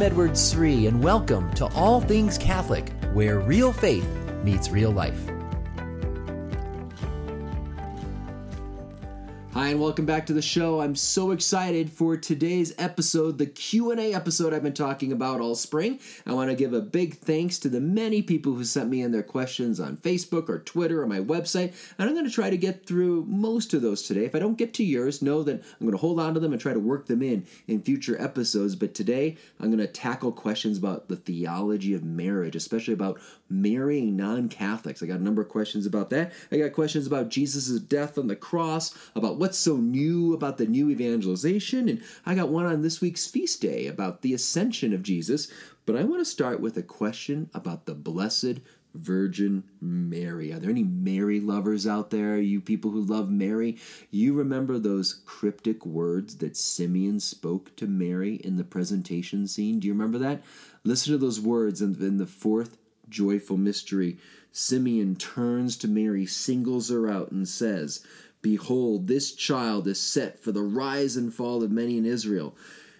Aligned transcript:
I'm 0.00 0.06
Edward 0.06 0.38
Sri, 0.38 0.86
and 0.86 1.04
welcome 1.04 1.52
to 1.56 1.66
All 1.74 2.00
Things 2.00 2.38
Catholic, 2.38 2.90
where 3.12 3.38
real 3.38 3.70
faith 3.70 4.08
meets 4.42 4.70
real 4.70 4.90
life. 4.90 5.20
And 9.70 9.80
welcome 9.80 10.04
back 10.04 10.26
to 10.26 10.32
the 10.32 10.42
show. 10.42 10.80
I'm 10.80 10.96
so 10.96 11.30
excited 11.30 11.92
for 11.92 12.16
today's 12.16 12.74
episode, 12.76 13.38
the 13.38 13.46
Q&A 13.46 14.12
episode 14.12 14.52
I've 14.52 14.64
been 14.64 14.72
talking 14.72 15.12
about 15.12 15.40
all 15.40 15.54
spring. 15.54 16.00
I 16.26 16.32
want 16.32 16.50
to 16.50 16.56
give 16.56 16.72
a 16.72 16.80
big 16.80 17.18
thanks 17.18 17.56
to 17.60 17.68
the 17.68 17.80
many 17.80 18.20
people 18.20 18.52
who 18.52 18.64
sent 18.64 18.90
me 18.90 19.00
in 19.00 19.12
their 19.12 19.22
questions 19.22 19.78
on 19.78 19.98
Facebook 19.98 20.48
or 20.48 20.58
Twitter 20.58 21.00
or 21.00 21.06
my 21.06 21.20
website, 21.20 21.72
and 21.96 22.08
I'm 22.08 22.16
going 22.16 22.26
to 22.26 22.32
try 22.32 22.50
to 22.50 22.56
get 22.56 22.84
through 22.84 23.26
most 23.28 23.72
of 23.72 23.80
those 23.80 24.02
today. 24.02 24.24
If 24.24 24.34
I 24.34 24.40
don't 24.40 24.58
get 24.58 24.74
to 24.74 24.82
yours, 24.82 25.22
know 25.22 25.44
that 25.44 25.62
I'm 25.62 25.86
going 25.86 25.92
to 25.92 25.98
hold 25.98 26.18
on 26.18 26.34
to 26.34 26.40
them 26.40 26.52
and 26.52 26.60
try 26.60 26.72
to 26.72 26.80
work 26.80 27.06
them 27.06 27.22
in 27.22 27.46
in 27.68 27.80
future 27.80 28.20
episodes, 28.20 28.74
but 28.74 28.92
today 28.92 29.36
I'm 29.60 29.68
going 29.68 29.78
to 29.78 29.86
tackle 29.86 30.32
questions 30.32 30.78
about 30.78 31.06
the 31.06 31.14
theology 31.14 31.94
of 31.94 32.02
marriage, 32.02 32.56
especially 32.56 32.94
about 32.94 33.20
marrying 33.48 34.16
non-Catholics. 34.16 35.00
I 35.00 35.06
got 35.06 35.20
a 35.20 35.22
number 35.22 35.42
of 35.42 35.48
questions 35.48 35.86
about 35.86 36.10
that. 36.10 36.32
I 36.50 36.58
got 36.58 36.72
questions 36.72 37.06
about 37.06 37.28
Jesus' 37.28 37.78
death 37.78 38.18
on 38.18 38.26
the 38.26 38.34
cross, 38.34 38.96
about 39.14 39.36
what's 39.36 39.59
so 39.60 39.76
new 39.76 40.34
about 40.34 40.58
the 40.58 40.66
new 40.66 40.90
evangelization, 40.90 41.88
and 41.88 42.02
I 42.26 42.34
got 42.34 42.48
one 42.48 42.66
on 42.66 42.82
this 42.82 43.00
week's 43.00 43.26
feast 43.26 43.60
day 43.60 43.86
about 43.86 44.22
the 44.22 44.34
ascension 44.34 44.92
of 44.92 45.02
Jesus. 45.02 45.48
But 45.86 45.96
I 45.96 46.04
want 46.04 46.20
to 46.20 46.24
start 46.24 46.60
with 46.60 46.76
a 46.76 46.82
question 46.82 47.50
about 47.54 47.86
the 47.86 47.94
Blessed 47.94 48.60
Virgin 48.94 49.64
Mary. 49.80 50.52
Are 50.52 50.58
there 50.58 50.70
any 50.70 50.84
Mary 50.84 51.40
lovers 51.40 51.86
out 51.86 52.10
there? 52.10 52.38
You 52.38 52.60
people 52.60 52.90
who 52.90 53.02
love 53.02 53.30
Mary, 53.30 53.78
you 54.10 54.34
remember 54.34 54.78
those 54.78 55.20
cryptic 55.24 55.86
words 55.86 56.36
that 56.38 56.56
Simeon 56.56 57.20
spoke 57.20 57.74
to 57.76 57.86
Mary 57.86 58.36
in 58.36 58.56
the 58.56 58.64
presentation 58.64 59.46
scene? 59.46 59.78
Do 59.78 59.86
you 59.86 59.92
remember 59.92 60.18
that? 60.18 60.42
Listen 60.84 61.12
to 61.12 61.18
those 61.18 61.40
words 61.40 61.82
in, 61.82 61.94
in 62.02 62.18
the 62.18 62.26
fourth 62.26 62.78
joyful 63.08 63.56
mystery. 63.56 64.18
Simeon 64.52 65.14
turns 65.16 65.76
to 65.76 65.88
Mary, 65.88 66.26
singles 66.26 66.88
her 66.90 67.08
out, 67.08 67.30
and 67.30 67.48
says, 67.48 68.04
Behold, 68.42 69.06
this 69.06 69.32
child 69.32 69.86
is 69.86 70.00
set 70.00 70.38
for 70.38 70.52
the 70.52 70.62
rise 70.62 71.16
and 71.16 71.32
fall 71.32 71.62
of 71.62 71.70
many 71.70 71.98
in 71.98 72.06
Israel, 72.06 72.56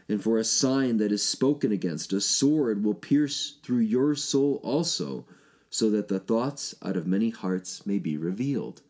and 0.09 0.23
for 0.23 0.39
a 0.39 0.45
sign 0.45 0.99
that 0.99 1.13
is 1.13 1.23
spoken 1.23 1.73
against. 1.73 2.13
A 2.13 2.21
sword 2.21 2.85
will 2.85 2.95
pierce 2.95 3.57
through 3.63 3.79
your 3.79 4.15
soul 4.15 4.61
also, 4.63 5.25
so 5.71 5.89
that 5.91 6.09
the 6.09 6.19
thoughts 6.19 6.75
out 6.83 6.97
of 6.97 7.07
many 7.07 7.31
hearts 7.31 7.87
may 7.87 7.99
be 7.99 8.17
revealed. 8.17 8.83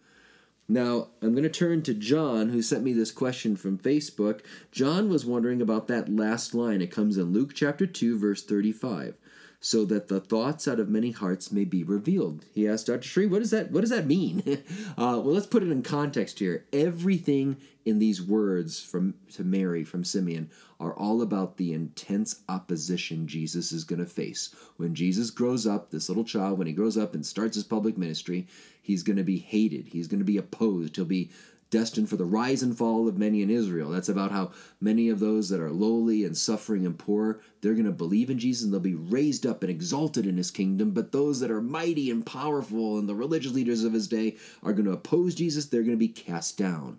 Now, 0.67 1.09
I'm 1.21 1.33
going 1.33 1.43
to 1.43 1.49
turn 1.49 1.83
to 1.83 1.95
John, 1.95 2.51
who 2.51 2.63
sent 2.63 2.85
me 2.85 2.93
this 2.93 3.11
question 3.11 3.57
from 3.57 3.77
Facebook. 3.77 4.41
John 4.71 5.09
was 5.09 5.27
wondering 5.27 5.61
about 5.61 5.89
that 5.89 6.09
last 6.09 6.55
line. 6.55 6.81
It 6.81 6.93
comes 6.93 7.17
in 7.17 7.33
Luke 7.33 7.55
chapter 7.55 7.87
2, 7.87 8.19
verse 8.19 8.43
35 8.45 9.17
so 9.61 9.85
that 9.85 10.09
the 10.09 10.21
thoughts 10.21 10.67
out 10.67 10.81
of 10.81 10.89
many 10.89 11.11
hearts 11.11 11.53
may 11.53 11.65
be 11.65 11.85
revealed. 11.85 12.47
He 12.55 12.67
asked 12.67 12.87
Dr. 12.87 13.07
Sri, 13.07 13.27
what 13.27 13.41
does 13.41 13.51
that 13.51 13.71
what 13.71 13.83
does 13.83 13.91
that 13.91 14.07
mean? 14.07 14.43
uh, 14.97 15.21
well, 15.23 15.35
let's 15.35 15.47
put 15.47 15.63
it 15.63 15.71
in 15.71 15.83
context 15.83 16.39
here. 16.39 16.65
Everything 16.73 17.59
in 17.85 17.99
these 17.99 18.23
words 18.23 18.81
from 18.83 19.15
to 19.35 19.45
Mary 19.45 19.85
from 19.85 20.03
Simeon 20.03 20.51
are 20.79 20.95
all 20.95 21.21
about 21.21 21.59
the 21.59 21.75
intense 21.75 22.41
opposition 22.49 23.27
Jesus 23.27 23.71
is 23.71 23.85
going 23.85 23.99
to 23.99 24.07
face. 24.07 24.55
When 24.79 24.95
Jesus 24.95 25.31
grows 25.31 25.67
up, 25.67 25.91
this 25.91 26.09
little 26.09 26.25
child, 26.25 26.59
when 26.59 26.67
he 26.67 26.73
grows 26.73 26.97
up 26.97 27.15
and 27.15 27.25
starts 27.25 27.55
his 27.55 27.65
public 27.65 27.99
ministry, 27.99 28.47
he's 28.81 29.03
going 29.03 29.19
to 29.19 29.23
be 29.23 29.39
hated. 29.39 29.89
He's 29.89 30.09
going 30.09 30.21
to 30.21 30.25
be 30.25 30.39
opposed. 30.39 30.97
He'll 30.97 31.05
be 31.05 31.31
destined 31.71 32.09
for 32.09 32.17
the 32.17 32.25
rise 32.25 32.63
and 32.63 32.77
fall 32.77 33.09
of 33.09 33.17
many 33.17 33.43
in 33.43 33.51
Israel. 33.51 33.91
That's 33.91 34.09
about 34.09 34.33
how 34.33 34.51
many 34.81 35.09
of 35.09 35.21
those 35.21 35.49
that 35.49 35.61
are 35.61 35.71
lowly 35.71 36.25
and 36.25 36.37
suffering 36.37 36.85
and 36.85 36.99
poor, 36.99 37.41
they're 37.61 37.75
going 37.75 37.85
to 37.87 37.93
believe 37.93 38.29
in 38.29 38.39
Jesus 38.39 38.65
and 38.65 38.73
they'll 38.73 38.81
be 38.81 38.95
raised 38.95 39.47
up 39.47 39.63
and 39.63 39.71
exalted 39.71 40.27
in 40.27 40.37
his 40.37 40.51
kingdom. 40.51 40.91
But 40.91 41.13
those 41.13 41.41
that 41.41 41.51
are 41.51 41.63
mighty 41.63 42.11
and 42.11 42.27
powerful 42.27 42.99
and 42.99 43.09
the 43.09 43.15
religious 43.15 43.53
leaders 43.53 43.85
of 43.85 43.93
his 43.93 44.09
day 44.09 44.37
are 44.63 44.73
going 44.73 44.87
to 44.87 44.93
oppose 44.93 45.35
Jesus, 45.35 45.67
they're 45.67 45.83
going 45.83 45.93
to 45.93 45.97
be 45.97 46.09
cast 46.09 46.59
down. 46.59 46.99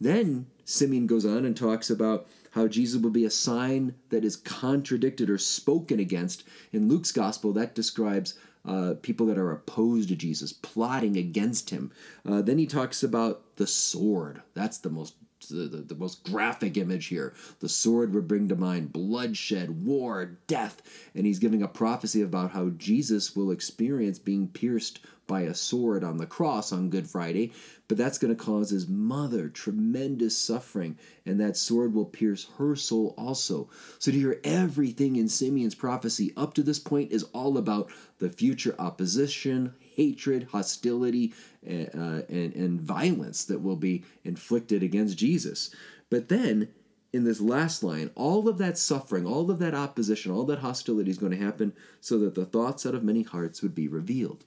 Then 0.00 0.46
Simeon 0.64 1.06
goes 1.06 1.24
on 1.24 1.44
and 1.44 1.56
talks 1.56 1.90
about 1.90 2.26
how 2.52 2.68
Jesus 2.68 3.00
will 3.00 3.10
be 3.10 3.24
a 3.24 3.30
sign 3.30 3.94
that 4.10 4.24
is 4.24 4.36
contradicted 4.36 5.28
or 5.30 5.38
spoken 5.38 6.00
against. 6.00 6.44
In 6.72 6.88
Luke's 6.88 7.12
gospel, 7.12 7.52
that 7.52 7.74
describes 7.74 8.34
uh, 8.64 8.94
people 9.02 9.26
that 9.26 9.38
are 9.38 9.50
opposed 9.50 10.08
to 10.08 10.16
Jesus, 10.16 10.52
plotting 10.52 11.16
against 11.16 11.70
him. 11.70 11.90
Uh, 12.28 12.42
then 12.42 12.58
he 12.58 12.66
talks 12.66 13.02
about 13.02 13.42
the 13.58 13.66
sword. 13.66 14.40
That's 14.54 14.78
the 14.78 14.88
most 14.88 15.14
the, 15.50 15.68
the, 15.68 15.76
the, 15.78 15.94
most 15.94 16.24
graphic 16.24 16.76
image 16.76 17.06
here. 17.06 17.32
The 17.60 17.68
sword 17.68 18.12
would 18.12 18.26
bring 18.26 18.48
to 18.48 18.56
mind 18.56 18.92
bloodshed, 18.92 19.84
war, 19.84 20.38
death, 20.48 20.82
and 21.14 21.24
he's 21.26 21.38
giving 21.38 21.62
a 21.62 21.68
prophecy 21.68 22.22
about 22.22 22.50
how 22.50 22.70
Jesus 22.70 23.36
will 23.36 23.52
experience 23.52 24.18
being 24.18 24.48
pierced 24.48 25.00
by 25.28 25.42
a 25.42 25.54
sword 25.54 26.02
on 26.02 26.16
the 26.16 26.26
cross 26.26 26.72
on 26.72 26.90
Good 26.90 27.06
Friday, 27.06 27.52
but 27.86 27.96
that's 27.96 28.18
going 28.18 28.34
to 28.34 28.44
cause 28.44 28.70
his 28.70 28.88
mother 28.88 29.48
tremendous 29.48 30.36
suffering, 30.36 30.98
and 31.24 31.38
that 31.38 31.56
sword 31.56 31.94
will 31.94 32.06
pierce 32.06 32.48
her 32.58 32.74
soul 32.74 33.14
also. 33.16 33.70
So, 34.00 34.10
to 34.10 34.18
hear 34.18 34.40
everything 34.42 35.14
in 35.14 35.28
Simeon's 35.28 35.76
prophecy 35.76 36.32
up 36.36 36.54
to 36.54 36.64
this 36.64 36.80
point 36.80 37.12
is 37.12 37.22
all 37.32 37.58
about 37.58 37.92
the 38.18 38.30
future 38.30 38.74
opposition, 38.80 39.74
hatred, 39.94 40.48
hostility, 40.50 41.34
uh, 41.64 42.22
and, 42.28 42.54
and 42.54 42.80
violence 42.80 43.44
that 43.44 43.62
will 43.62 43.76
be 43.76 44.04
inflicted 44.24 44.82
against 44.82 45.18
Jesus. 45.18 45.70
But 46.10 46.28
then, 46.28 46.68
in 47.12 47.24
this 47.24 47.40
last 47.40 47.82
line, 47.82 48.10
all 48.14 48.48
of 48.48 48.58
that 48.58 48.78
suffering, 48.78 49.26
all 49.26 49.50
of 49.50 49.58
that 49.58 49.74
opposition, 49.74 50.32
all 50.32 50.44
that 50.44 50.58
hostility 50.58 51.10
is 51.10 51.18
going 51.18 51.32
to 51.32 51.44
happen 51.44 51.72
so 52.00 52.18
that 52.18 52.34
the 52.34 52.44
thoughts 52.44 52.84
out 52.84 52.94
of 52.94 53.02
many 53.02 53.22
hearts 53.22 53.62
would 53.62 53.74
be 53.74 53.88
revealed. 53.88 54.44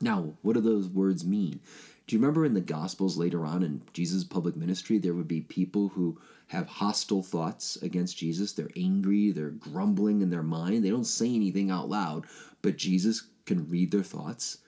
Now, 0.00 0.34
what 0.42 0.54
do 0.54 0.60
those 0.60 0.88
words 0.88 1.24
mean? 1.24 1.60
Do 2.06 2.16
you 2.16 2.20
remember 2.20 2.44
in 2.44 2.54
the 2.54 2.60
Gospels 2.60 3.16
later 3.16 3.44
on 3.44 3.62
in 3.62 3.82
Jesus' 3.92 4.24
public 4.24 4.56
ministry, 4.56 4.98
there 4.98 5.14
would 5.14 5.28
be 5.28 5.42
people 5.42 5.88
who 5.88 6.18
have 6.46 6.66
hostile 6.66 7.22
thoughts 7.22 7.76
against 7.82 8.16
Jesus? 8.16 8.52
They're 8.52 8.70
angry, 8.76 9.30
they're 9.30 9.50
grumbling 9.50 10.22
in 10.22 10.30
their 10.30 10.42
mind. 10.42 10.84
They 10.84 10.90
don't 10.90 11.04
say 11.04 11.34
anything 11.34 11.70
out 11.70 11.88
loud, 11.88 12.26
but 12.62 12.78
Jesus 12.78 13.28
can 13.44 13.68
read 13.68 13.90
their 13.90 14.02
thoughts 14.02 14.58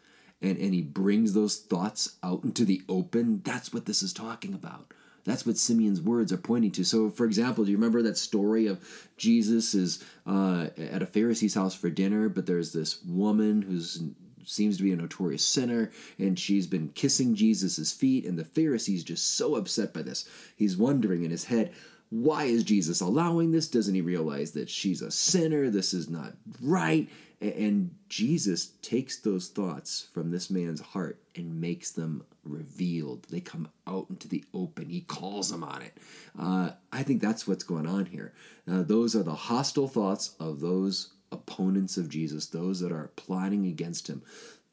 and, 0.42 0.58
and 0.58 0.74
he 0.74 0.82
brings 0.82 1.32
those 1.32 1.58
thoughts 1.58 2.16
out 2.22 2.44
into 2.44 2.64
the 2.64 2.82
open. 2.88 3.42
That's 3.44 3.72
what 3.72 3.86
this 3.86 4.02
is 4.02 4.12
talking 4.12 4.54
about. 4.54 4.92
That's 5.24 5.44
what 5.44 5.58
Simeon's 5.58 6.00
words 6.00 6.32
are 6.32 6.38
pointing 6.38 6.70
to. 6.72 6.84
So, 6.84 7.10
for 7.10 7.26
example, 7.26 7.64
do 7.64 7.70
you 7.70 7.76
remember 7.76 8.02
that 8.02 8.16
story 8.16 8.66
of 8.66 8.82
Jesus 9.18 9.74
is 9.74 10.02
uh, 10.26 10.68
at 10.78 11.02
a 11.02 11.06
Pharisee's 11.06 11.54
house 11.54 11.74
for 11.74 11.90
dinner, 11.90 12.30
but 12.30 12.46
there's 12.46 12.72
this 12.72 13.02
woman 13.04 13.60
who's 13.60 14.02
seems 14.44 14.76
to 14.76 14.82
be 14.82 14.92
a 14.92 14.96
notorious 14.96 15.44
sinner, 15.44 15.90
and 16.18 16.38
she's 16.38 16.66
been 16.66 16.88
kissing 16.90 17.34
Jesus' 17.34 17.92
feet, 17.92 18.24
and 18.24 18.38
the 18.38 18.44
Pharisee's 18.44 19.04
just 19.04 19.36
so 19.36 19.56
upset 19.56 19.92
by 19.92 20.02
this. 20.02 20.28
He's 20.56 20.76
wondering 20.76 21.24
in 21.24 21.30
his 21.30 21.44
head, 21.44 21.72
why 22.10 22.44
is 22.44 22.64
Jesus 22.64 23.00
allowing 23.00 23.52
this? 23.52 23.68
Doesn't 23.68 23.94
he 23.94 24.00
realize 24.00 24.50
that 24.52 24.68
she's 24.68 25.00
a 25.00 25.12
sinner? 25.12 25.70
This 25.70 25.94
is 25.94 26.08
not 26.08 26.32
right. 26.60 27.08
And 27.40 27.94
Jesus 28.08 28.72
takes 28.82 29.18
those 29.20 29.48
thoughts 29.48 30.08
from 30.12 30.30
this 30.30 30.50
man's 30.50 30.80
heart 30.80 31.20
and 31.36 31.60
makes 31.60 31.92
them 31.92 32.24
revealed. 32.44 33.26
They 33.30 33.40
come 33.40 33.68
out 33.86 34.08
into 34.10 34.26
the 34.26 34.44
open. 34.52 34.88
He 34.88 35.02
calls 35.02 35.50
them 35.50 35.62
on 35.62 35.82
it. 35.82 35.96
Uh, 36.38 36.70
I 36.92 37.04
think 37.04 37.22
that's 37.22 37.46
what's 37.46 37.64
going 37.64 37.86
on 37.86 38.06
here. 38.06 38.34
Uh, 38.70 38.82
those 38.82 39.14
are 39.14 39.22
the 39.22 39.34
hostile 39.34 39.88
thoughts 39.88 40.34
of 40.40 40.60
those 40.60 41.12
opponents 41.32 41.96
of 41.96 42.08
Jesus, 42.08 42.46
those 42.46 42.80
that 42.80 42.92
are 42.92 43.10
plotting 43.16 43.66
against 43.66 44.08
him, 44.08 44.22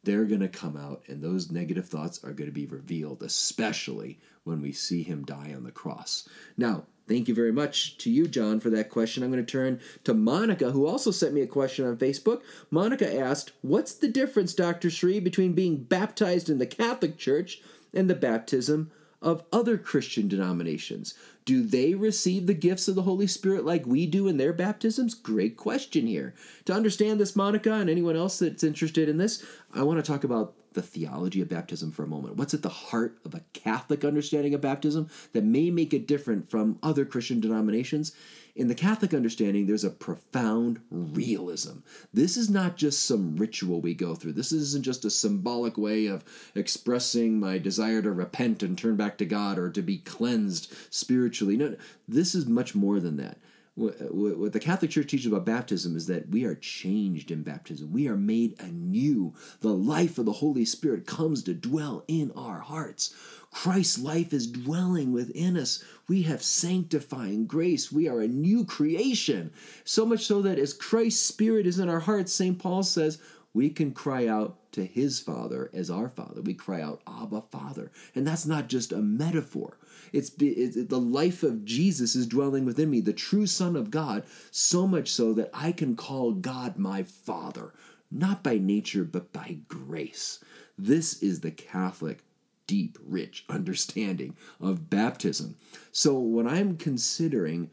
they're 0.03 0.25
going 0.25 0.41
to 0.41 0.47
come 0.47 0.78
out 0.78 1.03
and 1.07 1.22
those 1.22 1.51
negative 1.51 1.88
thoughts 1.88 2.23
are 2.23 2.32
going 2.32 2.49
to 2.49 2.53
be 2.53 2.66
revealed, 2.66 3.23
especially 3.23 4.20
when 4.43 4.61
we 4.61 4.72
see 4.72 5.03
him 5.03 5.26
die 5.26 5.53
on 5.55 5.64
the 5.64 5.72
cross. 5.72 6.28
Now, 6.58 6.85
thank 7.08 7.28
you 7.28 7.35
very 7.35 7.52
much 7.52 7.97
to 7.99 8.09
you, 8.09 8.28
John, 8.28 8.59
for 8.59 8.70
that 8.70 8.90
question. 8.90 9.22
I'm 9.22 9.32
going 9.32 9.46
to 9.46 9.52
turn 9.52 9.82
to 10.05 10.14
Monica, 10.14 10.72
who 10.72 10.87
also 10.87 11.11
sent 11.11 11.34
me 11.34 11.41
a 11.41 11.47
question 11.47 11.85
on 11.85 11.97
Facebook. 11.97 12.41
Monica 12.72 13.14
asked, 13.14 13.52
What's 13.61 13.93
the 13.93 14.08
difference, 14.08 14.53
Dr. 14.53 14.90
Sri, 14.90 15.20
between 15.20 15.53
being 15.53 15.84
baptized 15.84 16.49
in 16.49 16.58
the 16.58 16.66
Catholic 16.66 17.17
Church 17.17 17.61
and 17.93 18.09
the 18.09 18.16
baptism 18.16 18.91
of 19.22 19.43
other 19.52 19.78
Christian 19.78 20.28
denominations? 20.28 21.14
Do 21.46 21.64
they 21.64 21.96
receive 21.96 22.46
the 22.46 22.53
gifts 22.53 22.87
of 22.87 22.96
the 22.96 23.03
Holy 23.03 23.28
Spirit 23.28 23.66
like 23.66 23.85
we 23.85 24.05
do 24.05 24.28
in 24.28 24.37
their 24.37 24.53
baptisms? 24.53 25.14
Great 25.14 25.58
question 25.58 26.08
here. 26.08 26.34
To 26.66 26.73
understand 26.73 27.19
this, 27.19 27.35
Monica, 27.35 27.73
and 27.73 27.90
anyone 27.90 28.16
else 28.16 28.40
that's 28.40 28.64
interested 28.64 29.09
in 29.09 29.17
this, 29.17 29.46
I 29.73 29.84
want 29.84 30.03
to 30.03 30.11
talk 30.11 30.23
about 30.23 30.53
the 30.73 30.81
theology 30.81 31.41
of 31.41 31.49
baptism 31.49 31.91
for 31.91 32.03
a 32.03 32.08
moment. 32.08 32.35
What's 32.35 32.53
at 32.53 32.61
the 32.61 32.69
heart 32.69 33.17
of 33.25 33.34
a 33.34 33.41
Catholic 33.53 34.05
understanding 34.05 34.53
of 34.53 34.61
baptism 34.61 35.09
that 35.34 35.43
may 35.43 35.72
make 35.72 35.93
it 35.93 36.08
different 36.08 36.52
from 36.52 36.78
other 36.84 37.03
Christian 37.03 37.40
denominations? 37.40 38.11
In 38.58 38.70
the 38.70 38.74
Catholic 38.74 39.14
understanding, 39.14 39.68
there's 39.68 39.84
a 39.84 39.92
profound 39.92 40.80
realism. 40.90 41.82
This 42.12 42.36
is 42.36 42.50
not 42.50 42.76
just 42.76 43.06
some 43.06 43.36
ritual 43.36 43.82
we 43.82 43.94
go 43.94 44.16
through. 44.16 44.34
This 44.34 44.52
isn't 44.52 44.84
just 44.84 45.06
a 45.06 45.12
symbolic 45.12 45.78
way 45.78 46.08
of 46.08 46.26
expressing 46.56 47.40
my 47.40 47.59
desire 47.59 48.02
to 48.02 48.12
repent 48.12 48.64
and 48.64 48.76
turn 48.76 48.96
back 48.96 49.20
to 49.20 49.26
God 49.26 49.59
or 49.59 49.70
to 49.70 49.84
be 49.84 50.00
cleansed 50.00 50.74
spiritually. 50.90 51.56
No, 51.56 51.76
this 52.08 52.34
is 52.34 52.48
much 52.48 52.74
more 52.74 53.00
than 53.00 53.18
that. 53.18 53.38
What 53.78 54.53
the 54.53 54.59
Catholic 54.59 54.90
Church 54.90 55.08
teaches 55.08 55.28
about 55.28 55.46
baptism 55.46 55.96
is 55.96 56.08
that 56.08 56.29
we 56.29 56.46
are 56.46 56.56
changed 56.56 57.29
in 57.29 57.44
baptism. 57.44 57.91
We 57.91 58.08
are 58.08 58.18
made 58.18 58.59
anew. 58.59 59.35
The 59.62 59.70
life 59.70 60.18
of 60.18 60.26
the 60.26 60.32
Holy 60.32 60.66
Spirit 60.66 61.06
comes 61.06 61.44
to 61.44 61.53
dwell 61.53 62.03
in 62.08 62.32
our 62.35 62.59
hearts. 62.59 63.14
Christ's 63.52 64.00
life 64.00 64.34
is 64.34 64.47
dwelling 64.47 65.12
within 65.12 65.56
us. 65.56 65.84
We 66.08 66.24
have 66.24 66.41
sanctifying 66.41 67.46
grace. 67.46 67.91
We 67.91 68.08
are 68.08 68.22
a 68.22 68.28
new 68.28 68.66
creation. 68.66 69.52
So 69.84 70.08
much 70.08 70.26
so 70.26 70.41
that 70.41 70.58
as 70.58 70.73
Christ's 70.73 71.23
Spirit 71.23 71.68
is 71.68 71.78
in 71.78 71.88
our 71.88 72.00
hearts, 72.00 72.34
St. 72.34 72.58
Paul 72.58 72.82
says, 72.82 73.20
we 73.58 73.72
can 73.72 73.92
cry 73.92 74.28
out 74.28 74.72
to 74.72 74.86
his 74.86 75.20
Father 75.20 75.72
as 75.74 75.90
our 75.90 76.09
Father. 76.09 76.44
We 76.44 76.54
cry 76.54 76.80
out, 76.80 77.02
Abba, 77.08 77.42
Father. 77.52 77.92
And 78.14 78.26
that's 78.26 78.46
not 78.46 78.70
just 78.70 78.92
a 78.92 78.98
metaphor. 78.98 79.80
It's, 80.14 80.32
it's 80.40 80.76
the 80.76 81.00
life 81.00 81.42
of 81.42 81.66
Jesus 81.66 82.16
is 82.16 82.28
dwelling 82.28 82.66
within 82.66 82.92
me, 82.92 83.02
the 83.02 83.14
true 83.14 83.48
Son 83.48 83.76
of 83.76 83.90
God, 83.90 84.26
so 84.52 84.86
much 84.86 85.09
so 85.09 85.34
that 85.34 85.50
I 85.56 85.72
can 85.72 85.96
call 85.96 86.34
God 86.34 86.78
my 86.78 87.02
Father, 87.02 87.74
not 88.12 88.44
by 88.44 88.59
nature, 88.59 89.04
but 89.04 89.34
by 89.34 89.58
grace. 89.68 90.40
This 90.78 91.24
is 91.24 91.40
the 91.40 91.50
Catholic 91.50 92.24
deep, 92.68 93.00
rich 93.04 93.44
understanding 93.50 94.38
of 94.62 94.88
baptism. 94.88 95.58
So 95.92 96.20
when 96.20 96.48
I'm 96.48 96.78
considering 96.78 97.72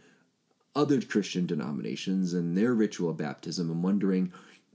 other 0.75 1.03
Christian 1.03 1.45
denominations 1.45 2.33
and 2.33 2.57
their 2.57 2.73
ritual 2.73 3.13
baptism, 3.13 3.71
I'm 3.71 3.83
wondering 3.83 4.33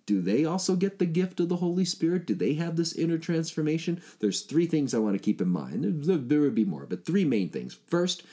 do 0.10 0.24
they 0.24 0.44
also 0.44 0.76
get 0.76 0.98
the 0.98 1.06
gift 1.06 1.40
of 1.40 1.50
the 1.50 1.58
Holy 1.58 1.86
Spirit? 1.86 2.26
Do 2.26 2.34
they 2.34 2.56
have 2.56 2.76
this 2.76 2.94
inner 2.94 3.20
transformation? 3.20 4.02
There's 4.20 4.42
three 4.42 4.66
things 4.66 4.96
I 4.96 4.98
want 4.98 5.14
to 5.14 5.22
keep 5.22 5.40
in 5.40 5.50
mind. 5.50 6.04
There 6.04 6.42
would 6.42 6.56
be 6.56 6.66
more, 6.66 6.88
but 6.88 7.06
three 7.06 7.26
main 7.26 7.50
things. 7.50 7.78
First, 7.86 8.24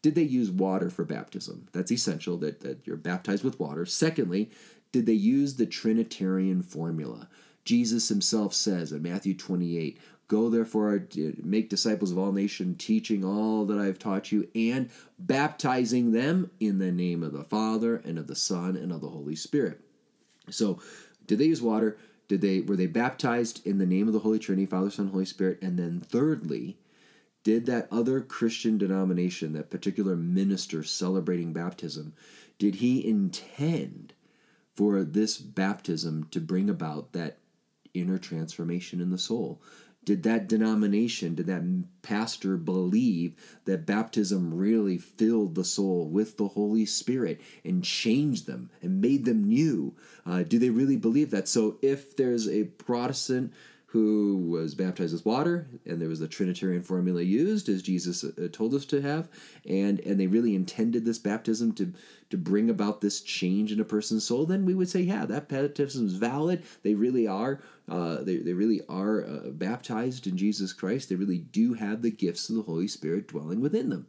did 0.00 0.14
they 0.14 0.22
use 0.22 0.50
water 0.50 0.88
for 0.88 1.04
baptism? 1.04 1.68
That's 1.72 1.92
essential 1.92 2.38
that, 2.38 2.60
that 2.60 2.86
you're 2.86 2.96
baptized 2.96 3.44
with 3.44 3.60
water. 3.60 3.84
Secondly, 3.84 4.50
did 4.92 5.04
they 5.04 5.12
use 5.12 5.56
the 5.56 5.66
Trinitarian 5.66 6.62
formula? 6.62 7.28
Jesus 7.66 8.08
himself 8.08 8.54
says 8.54 8.92
in 8.92 9.02
Matthew 9.02 9.34
28, 9.34 10.00
Go 10.28 10.48
therefore, 10.48 11.06
uh, 11.18 11.32
make 11.42 11.68
disciples 11.68 12.12
of 12.12 12.16
all 12.16 12.32
nations, 12.32 12.76
teaching 12.78 13.26
all 13.26 13.66
that 13.66 13.78
I 13.78 13.84
have 13.84 13.98
taught 13.98 14.32
you, 14.32 14.48
and 14.54 14.88
baptizing 15.18 16.12
them 16.12 16.50
in 16.60 16.78
the 16.78 16.90
name 16.90 17.22
of 17.22 17.34
the 17.34 17.44
Father 17.44 17.96
and 17.96 18.18
of 18.18 18.26
the 18.26 18.34
Son 18.34 18.74
and 18.74 18.90
of 18.90 19.02
the 19.02 19.10
Holy 19.10 19.36
Spirit. 19.36 19.82
So 20.50 20.80
did 21.26 21.38
they 21.38 21.46
use 21.46 21.62
water? 21.62 21.96
Did 22.28 22.40
they 22.40 22.60
were 22.60 22.76
they 22.76 22.86
baptized 22.86 23.66
in 23.66 23.78
the 23.78 23.86
name 23.86 24.06
of 24.06 24.12
the 24.12 24.20
Holy 24.20 24.38
Trinity, 24.38 24.66
Father, 24.66 24.90
Son, 24.90 25.08
Holy 25.08 25.24
Spirit? 25.24 25.58
And 25.62 25.78
then 25.78 26.00
thirdly, 26.00 26.76
did 27.44 27.66
that 27.66 27.88
other 27.92 28.20
Christian 28.20 28.78
denomination, 28.78 29.52
that 29.52 29.70
particular 29.70 30.16
minister 30.16 30.82
celebrating 30.82 31.52
baptism, 31.52 32.12
did 32.58 32.76
he 32.76 33.06
intend 33.06 34.14
for 34.74 35.04
this 35.04 35.38
baptism 35.38 36.26
to 36.32 36.40
bring 36.40 36.68
about 36.68 37.12
that 37.12 37.38
inner 37.94 38.18
transformation 38.18 39.00
in 39.00 39.10
the 39.10 39.18
soul? 39.18 39.62
Did 40.06 40.22
that 40.22 40.48
denomination, 40.48 41.34
did 41.34 41.46
that 41.46 41.64
pastor 42.00 42.56
believe 42.56 43.34
that 43.64 43.86
baptism 43.86 44.54
really 44.54 44.98
filled 44.98 45.56
the 45.56 45.64
soul 45.64 46.08
with 46.08 46.36
the 46.36 46.46
Holy 46.46 46.86
Spirit 46.86 47.40
and 47.64 47.82
changed 47.82 48.46
them 48.46 48.70
and 48.80 49.00
made 49.00 49.24
them 49.24 49.42
new? 49.42 49.96
Uh, 50.24 50.44
do 50.44 50.60
they 50.60 50.70
really 50.70 50.96
believe 50.96 51.32
that? 51.32 51.48
So 51.48 51.78
if 51.82 52.16
there's 52.16 52.48
a 52.48 52.64
Protestant 52.64 53.52
who 53.90 54.36
was 54.50 54.74
baptized 54.74 55.12
with 55.12 55.24
water, 55.24 55.68
and 55.86 56.00
there 56.00 56.08
was 56.08 56.18
the 56.18 56.26
Trinitarian 56.26 56.82
formula 56.82 57.22
used, 57.22 57.68
as 57.68 57.82
Jesus 57.82 58.24
uh, 58.24 58.48
told 58.52 58.74
us 58.74 58.84
to 58.86 59.00
have, 59.00 59.28
and 59.64 60.00
and 60.00 60.18
they 60.18 60.26
really 60.26 60.56
intended 60.56 61.04
this 61.04 61.18
baptism 61.18 61.72
to 61.74 61.92
to 62.30 62.36
bring 62.36 62.68
about 62.68 63.00
this 63.00 63.20
change 63.20 63.70
in 63.70 63.78
a 63.78 63.84
person's 63.84 64.24
soul, 64.24 64.44
then 64.44 64.66
we 64.66 64.74
would 64.74 64.88
say, 64.88 65.00
yeah, 65.00 65.24
that 65.26 65.48
baptism 65.48 66.06
is 66.06 66.14
valid. 66.14 66.64
They 66.82 66.94
really 66.94 67.28
are, 67.28 67.62
uh, 67.88 68.22
they 68.22 68.38
they 68.38 68.54
really 68.54 68.80
are 68.88 69.24
uh, 69.24 69.50
baptized 69.50 70.26
in 70.26 70.36
Jesus 70.36 70.72
Christ. 70.72 71.08
They 71.08 71.14
really 71.14 71.38
do 71.38 71.74
have 71.74 72.02
the 72.02 72.10
gifts 72.10 72.50
of 72.50 72.56
the 72.56 72.62
Holy 72.62 72.88
Spirit 72.88 73.28
dwelling 73.28 73.60
within 73.60 73.88
them. 73.88 74.06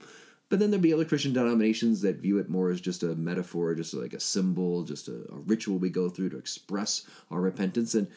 But 0.50 0.60
then 0.60 0.72
there'd 0.72 0.82
be 0.82 0.94
other 0.94 1.06
Christian 1.06 1.34
denominations 1.34 2.02
that 2.02 2.22
view 2.22 2.40
it 2.40 2.50
more 2.50 2.72
as 2.72 2.80
just 2.80 3.04
a 3.04 3.16
metaphor, 3.16 3.76
just 3.76 3.94
like 3.94 4.14
a 4.14 4.20
symbol, 4.20 4.84
just 4.84 5.10
a, 5.10 5.26
a 5.30 5.36
ritual 5.46 5.78
we 5.78 5.90
go 5.90 6.10
through 6.10 6.30
to 6.30 6.38
express 6.38 7.06
our 7.30 7.42
repentance. 7.42 7.96
And 7.96 8.08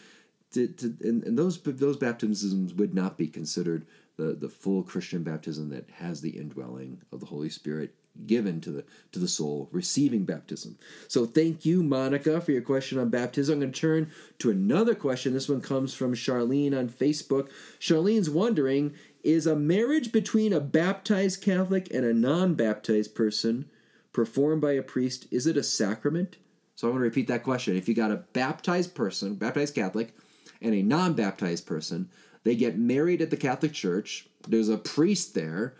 to, 0.53 0.69
to, 0.69 0.97
and, 1.03 1.25
and 1.25 1.39
those 1.39 1.61
those 1.63 1.97
baptisms 1.97 2.75
would 2.75 2.95
not 2.95 3.17
be 3.17 3.29
considered 3.29 3.87
the, 4.17 4.35
the 4.35 4.49
full 4.49 4.83
Christian 4.83 5.23
baptism 5.23 5.71
that 5.71 5.89
has 5.91 6.21
the 6.21 6.31
indwelling 6.31 7.01
of 7.13 7.21
the 7.21 7.27
Holy 7.27 7.49
Spirit 7.49 7.95
given 8.27 8.61
to 8.61 8.71
the 8.71 8.85
to 9.13 9.19
the 9.19 9.29
soul 9.29 9.69
receiving 9.73 10.25
baptism. 10.25 10.77
So 11.09 11.25
thank 11.25 11.65
you, 11.65 11.83
Monica, 11.83 12.41
for 12.41 12.53
your 12.53 12.63
question 12.63 12.99
on 12.99 13.09
baptism. 13.09 13.55
I'm 13.55 13.61
going 13.61 13.73
to 13.73 13.81
turn 13.81 14.11
to 14.41 14.51
another 14.51 14.95
question. 14.95 15.33
This 15.33 15.49
one 15.49 15.61
comes 15.61 15.95
from 15.95 16.15
Charlene 16.15 16.77
on 16.77 16.89
Facebook. 16.89 17.51
Charlene's 17.81 18.29
wondering: 18.29 18.95
Is 19.23 19.47
a 19.47 19.57
marriage 19.57 20.13
between 20.13 20.53
a 20.53 20.61
baptized 20.61 21.43
Catholic 21.43 21.93
and 21.95 22.05
a 22.05 22.13
non-baptized 22.13 23.15
person 23.15 23.71
performed 24.13 24.61
by 24.61 24.73
a 24.73 24.83
priest 24.83 25.27
is 25.31 25.47
it 25.47 25.57
a 25.57 25.63
sacrament? 25.63 26.37
So 26.75 26.89
I 26.89 26.91
want 26.91 27.01
to 27.01 27.05
repeat 27.05 27.29
that 27.29 27.45
question. 27.45 27.77
If 27.77 27.89
you 27.89 27.95
got 27.95 28.11
a 28.11 28.25
baptized 28.33 28.95
person, 28.95 29.35
baptized 29.35 29.75
Catholic 29.75 30.15
and 30.61 30.75
a 30.75 30.83
non 30.83 31.15
baptized 31.15 31.67
person. 31.67 32.09
They 32.45 32.57
get 32.57 32.79
married 32.79 33.21
at 33.21 33.31
the 33.31 33.37
Catholic 33.37 33.73
Church. 33.73 34.27
There's 34.49 34.69
a 34.69 34.79
priest 34.79 35.35
there. 35.35 35.75